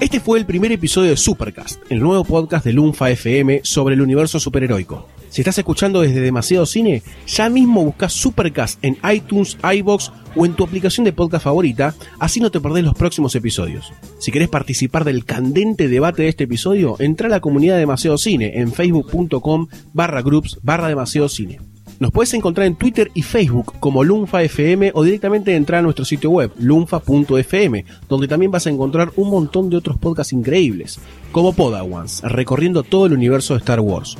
Este 0.00 0.20
fue 0.20 0.38
el 0.38 0.46
primer 0.46 0.72
episodio 0.72 1.10
de 1.10 1.16
Supercast, 1.16 1.80
el 1.90 2.00
nuevo 2.00 2.24
podcast 2.24 2.64
de 2.64 2.72
Lunfa 2.72 3.10
FM 3.10 3.60
sobre 3.64 3.94
el 3.94 4.00
universo 4.00 4.38
superheroico. 4.38 5.08
Si 5.30 5.42
estás 5.42 5.58
escuchando 5.58 6.00
desde 6.00 6.20
Demasiado 6.20 6.66
Cine, 6.66 7.04
ya 7.26 7.48
mismo 7.48 7.84
busca 7.84 8.08
Supercast 8.08 8.84
en 8.84 8.98
iTunes, 9.12 9.56
iBox 9.62 10.10
o 10.34 10.44
en 10.44 10.54
tu 10.54 10.64
aplicación 10.64 11.04
de 11.04 11.12
podcast 11.12 11.44
favorita, 11.44 11.94
así 12.18 12.40
no 12.40 12.50
te 12.50 12.60
perdés 12.60 12.82
los 12.82 12.94
próximos 12.94 13.36
episodios. 13.36 13.92
Si 14.18 14.32
querés 14.32 14.48
participar 14.48 15.04
del 15.04 15.24
candente 15.24 15.86
debate 15.86 16.22
de 16.22 16.28
este 16.30 16.44
episodio, 16.44 16.96
entra 16.98 17.28
a 17.28 17.30
la 17.30 17.40
comunidad 17.40 17.74
de 17.74 17.80
Demasiado 17.80 18.18
Cine 18.18 18.58
en 18.58 18.72
facebook.com 18.72 19.68
barra 19.92 20.20
groups 20.20 20.58
barra 20.62 20.88
Demasiado 20.88 21.28
Cine. 21.28 21.60
Nos 22.00 22.10
puedes 22.10 22.34
encontrar 22.34 22.66
en 22.66 22.76
Twitter 22.76 23.10
y 23.14 23.22
Facebook 23.22 23.74
como 23.78 24.02
Lunfa 24.02 24.42
FM 24.42 24.90
o 24.94 25.04
directamente 25.04 25.54
entrar 25.54 25.80
a 25.80 25.82
nuestro 25.82 26.04
sitio 26.04 26.30
web 26.30 26.50
lunfa.fm, 26.58 27.84
donde 28.08 28.26
también 28.26 28.50
vas 28.50 28.66
a 28.66 28.70
encontrar 28.70 29.12
un 29.16 29.30
montón 29.30 29.70
de 29.70 29.76
otros 29.76 29.98
podcasts 29.98 30.32
increíbles, 30.32 30.98
como 31.30 31.52
Podawans, 31.52 32.22
recorriendo 32.22 32.82
todo 32.82 33.06
el 33.06 33.12
universo 33.12 33.54
de 33.54 33.58
Star 33.58 33.80
Wars. 33.80 34.16